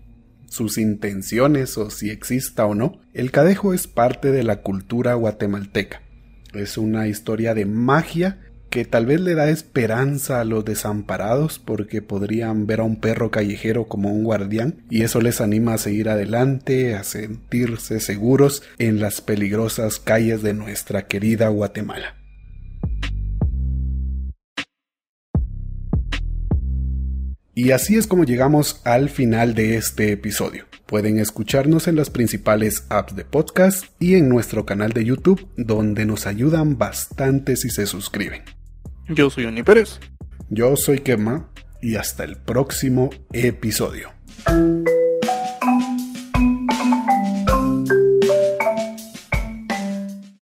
sus 0.49 0.79
intenciones 0.79 1.77
o 1.77 1.91
si 1.91 2.09
exista 2.09 2.65
o 2.65 2.75
no, 2.75 2.99
el 3.13 3.31
cadejo 3.31 3.75
es 3.75 3.87
parte 3.87 4.33
de 4.33 4.43
la 4.43 4.63
cultura 4.63 5.13
guatemalteca. 5.13 6.01
Es 6.55 6.79
una 6.79 7.09
historia 7.09 7.53
de 7.53 7.67
magia 7.67 8.41
que 8.71 8.87
tal 8.87 9.05
vez 9.05 9.21
le 9.21 9.35
da 9.35 9.51
esperanza 9.51 10.41
a 10.41 10.45
los 10.45 10.65
desamparados 10.65 11.59
porque 11.59 12.01
podrían 12.01 12.67
ver 12.67 12.81
a 12.81 12.85
un 12.85 12.97
perro 12.97 13.31
callejero 13.31 13.87
como 13.87 14.11
un 14.11 14.25
guardián 14.25 14.87
y 14.89 15.03
eso 15.03 15.21
les 15.21 15.43
anima 15.43 15.75
a 15.75 15.79
seguir 15.79 16.09
adelante, 16.09 16.95
a 16.95 17.05
sentirse 17.05 18.01
seguros 18.01 18.63
en 18.79 18.99
las 18.99 19.21
peligrosas 19.21 19.99
calles 19.99 20.41
de 20.41 20.55
nuestra 20.55 21.07
querida 21.07 21.49
Guatemala. 21.49 22.20
Y 27.63 27.73
así 27.73 27.99
es 27.99 28.07
como 28.07 28.25
llegamos 28.25 28.81
al 28.87 29.11
final 29.11 29.55
de 29.55 29.77
este 29.77 30.13
episodio. 30.13 30.65
Pueden 30.87 31.19
escucharnos 31.19 31.89
en 31.89 31.97
las 31.97 32.09
principales 32.09 32.87
apps 32.89 33.15
de 33.15 33.27
podcast 33.27 33.85
y 33.99 34.15
en 34.15 34.31
nuestro 34.31 34.65
canal 34.65 34.95
de 34.95 35.05
YouTube, 35.05 35.47
donde 35.59 36.07
nos 36.07 36.27
ayudan 36.27 36.79
bastante 36.79 37.57
si 37.57 37.69
se 37.69 37.85
suscriben. 37.85 38.45
Yo 39.11 39.29
soy 39.29 39.45
Oni 39.45 39.63
Pérez. 39.63 40.01
Yo 40.49 40.75
soy 40.75 41.01
Kema 41.01 41.51
y 41.83 41.97
hasta 41.97 42.25
el 42.25 42.37
próximo 42.37 43.11
episodio. 43.31 44.09